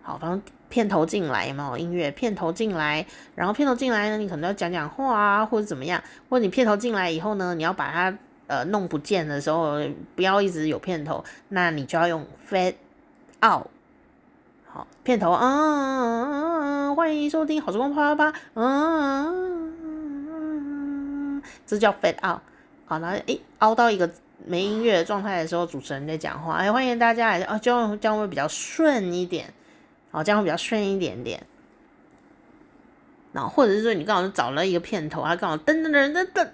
[0.00, 2.10] 好，反正片头进来有没有音乐？
[2.12, 3.04] 片头进来，
[3.34, 6.02] 然后片头进来呢，你可能要讲讲话啊，或者怎么样。
[6.30, 9.78] 或者你片头进来以后呢，你要把它呃弄不见的时候，
[10.16, 12.76] 不要一直有片头，那你就要用 fade
[13.44, 13.66] out。
[14.74, 18.62] 好，片头啊，欢迎收听好时光啪啪啪，嗯，
[21.66, 22.40] 这叫 fade out。
[22.86, 24.10] 好，然后诶，凹到一个
[24.46, 29.52] 没音乐的状态的时候，主持人在讲话，哎，欢迎大家来，啊，这样这样会比较顺一点，
[30.10, 31.46] 好，这样会比较顺一点点。
[33.34, 36.48] 然后或者是说你刚好找了一个片头，它刚好噔噔噔噔噔，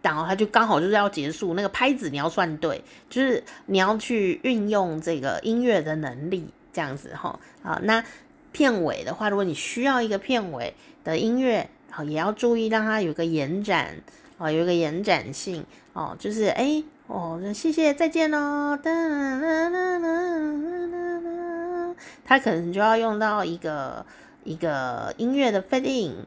[0.00, 6.50] 然后它就刚好就是要结束，那个拍子你要算对，就是你要去运用这个音乐的能力。
[6.72, 8.02] 这样子哈，好，那
[8.50, 13.94] 片尾的话，如果你需要一个片尾的音乐，好，也要注意让它有个延展，
[14.38, 20.18] 哦，有一个延展性，哦，就是哎，哦，谢谢，再见喽，哒哒哒哒哒
[21.20, 21.94] 哒，
[22.24, 24.06] 它可能就要用到一个
[24.44, 26.26] 一个音乐的 fade in，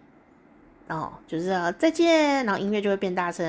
[0.87, 3.45] 哦，就是再见，然后音乐就会变大声，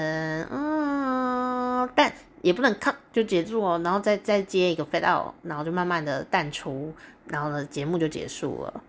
[0.51, 2.11] 嗯，但。
[2.47, 6.95] 也不能咔就结束哦，然后再再接一个 fade out，然后就慢慢的淡出，
[7.27, 8.81] 然后呢节目就结束了。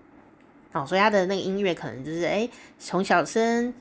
[0.73, 2.47] 哦，所以他的那个音乐可能就是哎
[2.77, 3.73] 从小声，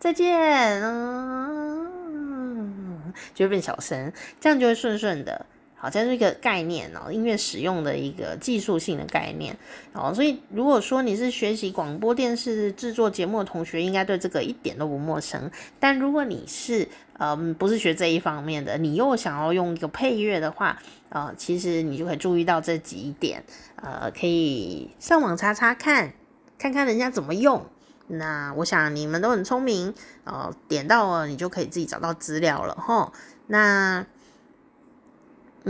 [0.00, 5.46] 再见，嗯，就会变小声，这样就会顺顺的。
[5.80, 9.56] 好，这是一个概念哦，音乐使用的一个技术性的概念
[9.92, 15.48] 哦，所以如果说你是学习广播电视制作节目的同学，应该对这个一点都不陌生。
[15.78, 23.44] 但如果你是嗯不是学这一方面的，你又想要用一个配乐的话，呃，其实你就可以注意到这几点，
[23.76, 26.12] 呃，可以上网查查看，
[26.58, 27.64] 看看人家怎么用。
[28.08, 33.12] 那我想你们都很聪明，呃，点到了你就可以自己找到资料了齁。
[33.46, 34.04] 那。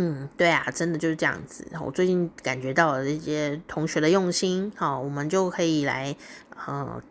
[0.00, 1.66] 嗯，对啊，真的就是这样子。
[1.84, 6.14] 我最近感觉到了这些同学的用心，好，我们就可以来
[6.54, 7.02] 呃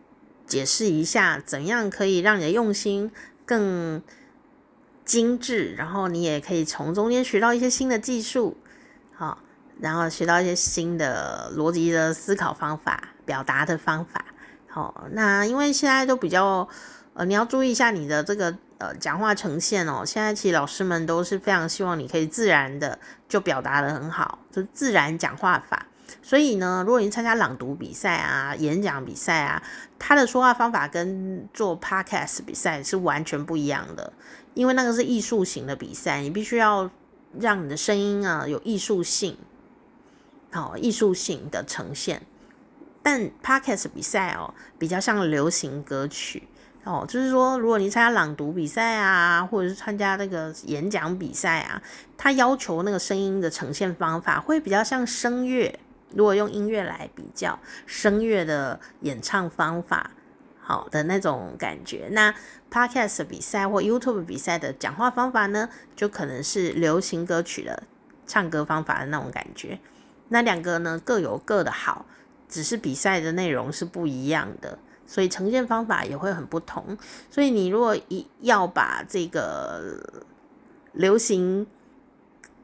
[0.45, 3.11] 解释一下，怎样可以让你的用心
[3.45, 4.01] 更
[5.03, 8.55] 精致，然后你也可以从中间学到一些新的技术，
[9.13, 9.39] 好，
[9.81, 14.23] 然后学到一些新的逻辑的思考方法、表达的方法。
[14.69, 16.65] 好，那因为现在都比较
[17.18, 18.55] 呃，你要注意一下你的这个。
[18.80, 25.88] 呃，讲话呈现哦，现在其实老师们都是非常希望你可以自然的就表达的很好，就自然讲话法。
[26.22, 29.63] 所以呢，如果你参加朗读比赛啊、演讲比赛啊，
[29.97, 34.13] 他的说话方法跟做 podcast 比赛是完全不一样的，
[34.53, 36.88] 因为那个是艺术型的比赛，你必须要
[37.39, 39.36] 让你的声音啊有艺术性，
[40.51, 42.22] 好，艺术性的呈现。
[43.01, 46.47] 但 podcast 比赛哦，比较像流行歌曲。
[46.88, 51.81] 哦，就是说，如果你参加朗读比赛啊，或者是参加那个演讲比赛啊，
[52.15, 55.77] 它要求那个声音的呈现方法会比较像声乐。
[56.15, 60.11] 如果用音乐来比较，声乐的演唱方法，
[60.61, 62.07] 好的那种感觉。
[62.11, 62.33] 那
[62.71, 67.83] Podcast 比赛或 YouTube 比赛的讲话方法呢，就可能是流行歌曲的
[68.25, 69.77] 唱歌方法的那种感觉。
[70.29, 72.05] 那两个呢，各有各的好，
[72.47, 74.79] 只是比赛的内容是不一样的。
[75.08, 76.97] 所以呈现方法也会很不同，
[77.32, 79.97] 所以你如果一要把这个
[80.91, 81.66] 流行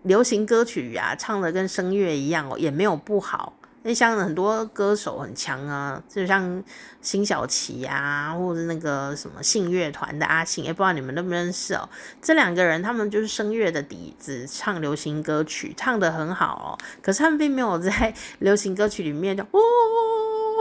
[0.03, 3.53] 流行歌曲啊唱得跟声乐一样哦，也没有不好。
[3.85, 6.63] 那像很多歌手很强啊，就像
[7.01, 11.89] 辛晓琪啊，或者那个什么信乐团的阿信，也不知道你们认不认识哦。
[12.21, 16.79] 这两个人他们就是声乐的底子，唱流行歌曲唱得很好哦。
[17.01, 19.59] 可是他们并没有在 流行歌曲里面就哦。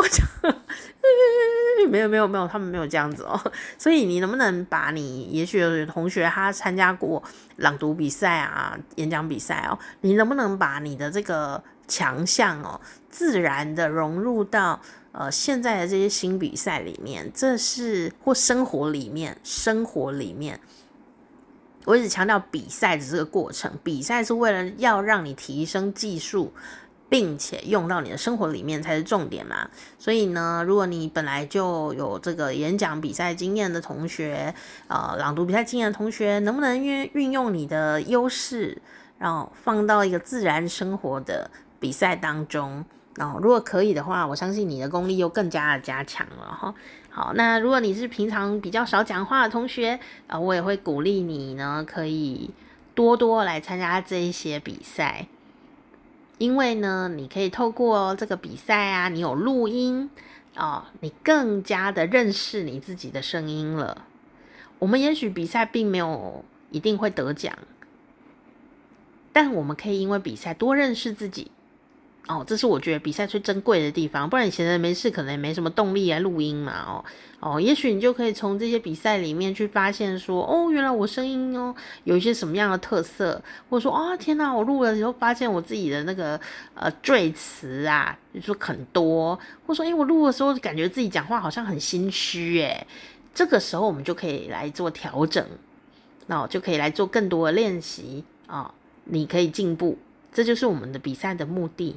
[1.88, 3.38] 没有没有没有，他们没有这样子哦。
[3.76, 7.22] 所以你能不能把你，也许有同学他参加过
[7.56, 12.80] 朗读比赛啊、演讲比赛哦，你能不能把你的这个强项哦，
[13.10, 14.80] 自然的融入到
[15.10, 17.30] 呃现在的这些新比赛里面？
[17.34, 20.60] 这是或生活里面，生活里面，
[21.84, 26.54] 我一直强调比赛的这个过程，比赛是为了要让你提升技术。
[27.12, 29.68] 并且用到你的生活里面才是重点嘛。
[29.98, 34.54] 所以呢，如果你本来就有这个演讲比赛经验的同学，
[34.88, 38.80] 呃，朗读比赛经验的同学，能不能运运用你的优势，
[39.18, 42.82] 然后放到一个自然生活的比赛当中？
[43.16, 46.74] 然后如果可以的话，我相信你的功力又更加的加强了哈。
[47.10, 52.48] 好，那如果你是平常比较少讲话的同学，啊、呃，我也会鼓励你呢，可以
[52.94, 55.26] 多多来参加这一些比赛。
[56.42, 60.10] 因为呢，你可以透过这个比赛啊，你有录音
[60.56, 64.04] 哦，你更加的认识你自己的声音了。
[64.80, 67.56] 我们也许比赛并没有一定会得奖，
[69.32, 71.52] 但我们可以因为比赛多认识自己。
[72.28, 76.72] 哦，这是我觉得比赛最珍贵的地方，不然你闲着没事，可能也没什么动力来录音嘛。
[76.86, 77.04] 哦
[77.40, 86.40] 哦，也许你就可以从这些比赛里面去发现说，哦，原来我声音哦有一些什么样的特色，或者说啊、哦，天哪，我录了以后发现我自己的那个
[86.74, 92.86] 呃赘词啊，就说很多，或者说，哎，我录的时候感觉自己讲话好像很心虚，哎，
[93.34, 95.44] 这个时候我们就可以来做调整，
[96.28, 98.74] 那、哦、就可以来做更多的练习啊、哦，
[99.06, 99.98] 你可以进步，
[100.32, 101.96] 这就是我们的比赛的目的。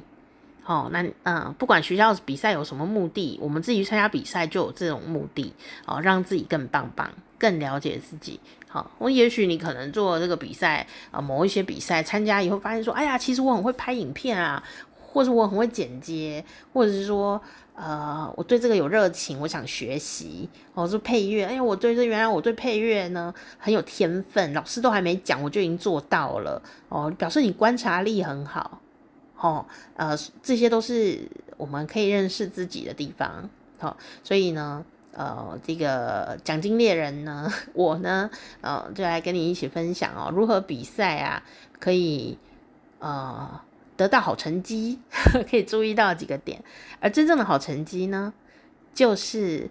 [0.66, 5.52] 哦，那嗯，不管学校比赛有什么目的，我们自己参加比赛就有这种目的
[5.86, 8.40] 哦，让自己更棒棒，更了解自己。
[8.68, 14.62] 好、我也许你可能做这个比赛啊、某一些比赛参加以后，发现说，哎呀，其实我很会拍影片啊，
[15.00, 17.40] 或者我很会剪接，或者是说，
[17.76, 20.48] 呃，我对这个有热情，我想学习。
[20.74, 26.60] 哦，是配乐，哎呀，我对这原来我对配乐呢很有天分，老师都还没讲，我就已经做到了。
[26.88, 28.82] 哦，表示你观察力很好。
[29.38, 33.48] 哦，呃，这些都是我们可以认识自己的地方。
[33.78, 38.30] 好、哦，所以呢，呃，这个奖金猎人呢， 我呢，
[38.62, 41.42] 呃，就来跟你一起分享哦，如何比赛啊，
[41.78, 42.38] 可以
[42.98, 43.60] 呃
[43.96, 44.98] 得到好成绩，
[45.50, 46.62] 可以注意到几个点。
[47.00, 48.32] 而真正的好成绩呢，
[48.94, 49.70] 就是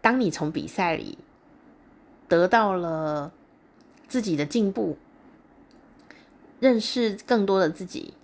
[0.00, 1.16] 当你从比赛里
[2.26, 3.30] 得到了
[4.08, 4.96] 自己的进步，
[6.58, 8.14] 认识更多的自己，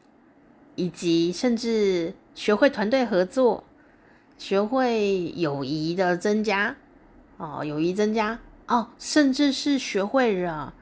[0.78, 3.64] 以及甚至学会团队合作，
[4.38, 6.76] 学会友谊的增加
[7.36, 8.38] 哦，友谊增加
[8.68, 10.72] 哦，甚至是学会了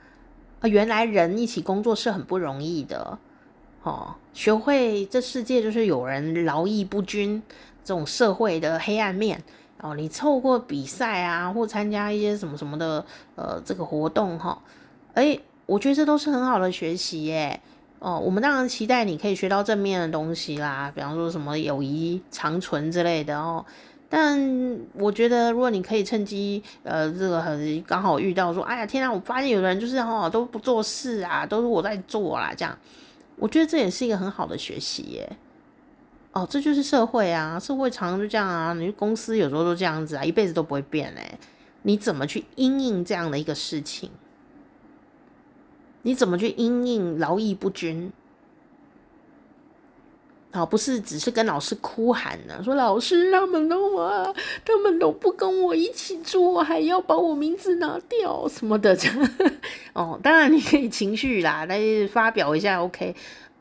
[0.60, 3.18] 啊，原来人一起工作是很不容易的
[3.84, 7.42] 哦，学会这世界就是有人劳逸不均
[7.82, 9.42] 这种社会的黑暗面。
[9.80, 13.02] 哦，你透过比赛啊，或参加一些什么什么的，
[13.34, 14.58] 呃，这个活动哈，
[15.14, 17.58] 诶，我觉得这都是很好的学习耶。
[18.06, 23.66] 哦，我们当然期待你可以学到正面的东西啦，比方说什么友谊长存之类的哦。
[24.08, 24.38] 但
[24.94, 32.78] 我觉得，如果你可以趁机，呃，这个很刚好遇到说，哎呀，天啊，我发现有人就是哦都不做事啊，都是我在做啦，这样，
[33.34, 35.36] 我觉得这也是一个很好的学习耶。
[36.30, 38.72] 哦，这就是社会啊，社会常常就这样啊。
[38.74, 41.36] 你公司有时候都这样子啊，一辈子都不会变嘞。
[41.82, 44.08] 你怎么去因应这样的一个事情？
[46.06, 48.12] 你怎么去因应劳逸不均？
[50.52, 54.32] 好、不是只是跟老师哭喊呢、啊，说老师他们都啊，
[54.64, 59.30] 他们都不跟我一起做，还要把我名字拿掉什么的这样。
[59.94, 61.80] 哦，当然你可以情绪啦，来
[62.12, 63.12] 发表一下，OK。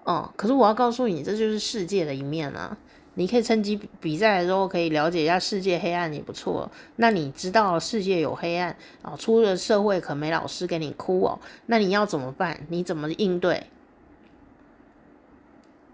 [0.04, 2.78] 哦，可是我要告诉你，这就是世界的一面啊！
[3.16, 6.70] 你可以趁机比赛的时候，可以了解一下世界黑暗也不错。
[6.98, 12.66] 那你知道世界有黑暗啊，出了社会可没老师给你哭哦，那你要怎么办？
[12.70, 13.68] 你怎么应对？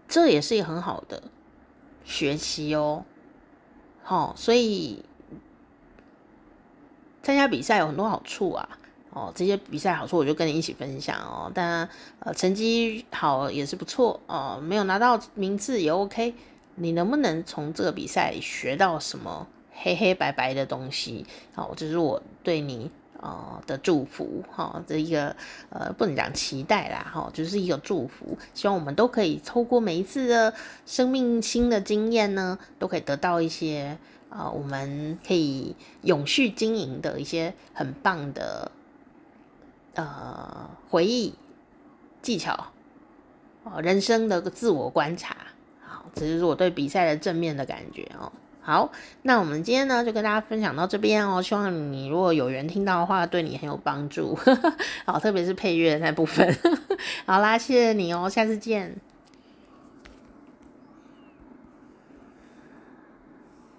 [0.08, 1.24] 这也是一很好的
[2.04, 3.06] 学习哦。
[4.04, 5.06] 好，所以
[7.24, 8.68] 参加比赛有很多好处啊。
[9.14, 11.52] 哦，这些比赛好处我就跟你一起分享哦。
[11.54, 11.88] 当然，
[12.20, 16.34] 呃，成绩好也是不错哦，没有拿到名次也 OK。
[16.82, 21.26] 你能不能从这个比赛学到什么黑黑白白的东西？
[21.54, 22.90] 好，这是我对你
[23.20, 25.36] 呃的祝福哈，这一个
[25.70, 28.38] 呃不能讲期待啦哈，就是一个祝福。
[28.56, 30.54] 希望我们都可以透过每一次的
[30.86, 33.98] 生命新的经验呢，都可以得到一些
[34.30, 38.72] 啊、我们可以永续经营的一些很棒的。
[39.94, 41.34] 呃，回忆
[42.22, 42.72] 技巧，
[43.66, 45.36] 哦，人生的自我观察，
[46.14, 48.32] 这就是我对比赛的正面的感觉哦。
[48.64, 48.92] 好，
[49.24, 51.42] 那我们今天呢就跟大家分享到这边哦。
[51.42, 54.38] 希望你如果有缘听到的话，对你很有帮助。
[55.04, 56.56] 好，特别是配乐那部分。
[57.26, 58.96] 好啦，谢谢你哦，下次见。